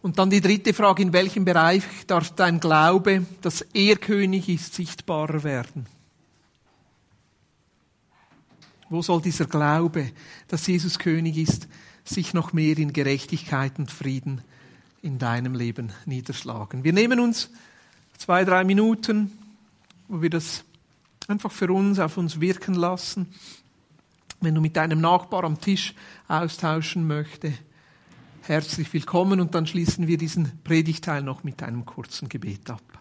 Und 0.00 0.18
dann 0.18 0.30
die 0.30 0.40
dritte 0.40 0.72
Frage, 0.72 1.02
in 1.02 1.12
welchem 1.12 1.44
Bereich 1.44 1.82
darf 2.06 2.34
dein 2.34 2.60
Glaube, 2.60 3.26
dass 3.42 3.60
er 3.74 3.96
König 3.96 4.48
ist, 4.48 4.72
sichtbarer 4.72 5.44
werden? 5.44 5.97
Wo 8.90 9.02
soll 9.02 9.20
dieser 9.20 9.46
Glaube, 9.46 10.10
dass 10.48 10.66
Jesus 10.66 10.98
König 10.98 11.36
ist, 11.36 11.68
sich 12.04 12.32
noch 12.32 12.52
mehr 12.52 12.78
in 12.78 12.92
Gerechtigkeit 12.92 13.78
und 13.78 13.90
Frieden 13.90 14.40
in 15.02 15.18
deinem 15.18 15.54
Leben 15.54 15.92
niederschlagen? 16.06 16.84
Wir 16.84 16.92
nehmen 16.92 17.20
uns 17.20 17.50
zwei, 18.16 18.44
drei 18.44 18.64
Minuten, 18.64 19.30
wo 20.08 20.22
wir 20.22 20.30
das 20.30 20.64
einfach 21.26 21.52
für 21.52 21.70
uns 21.70 21.98
auf 21.98 22.16
uns 22.16 22.40
wirken 22.40 22.74
lassen. 22.74 23.26
Wenn 24.40 24.54
du 24.54 24.60
mit 24.60 24.76
deinem 24.76 25.00
Nachbar 25.00 25.44
am 25.44 25.60
Tisch 25.60 25.94
austauschen 26.28 27.06
möchtest, 27.06 27.58
herzlich 28.42 28.90
willkommen 28.94 29.40
und 29.40 29.54
dann 29.54 29.66
schließen 29.66 30.06
wir 30.06 30.16
diesen 30.16 30.58
Predigteil 30.64 31.22
noch 31.22 31.44
mit 31.44 31.62
einem 31.62 31.84
kurzen 31.84 32.30
Gebet 32.30 32.70
ab. 32.70 32.97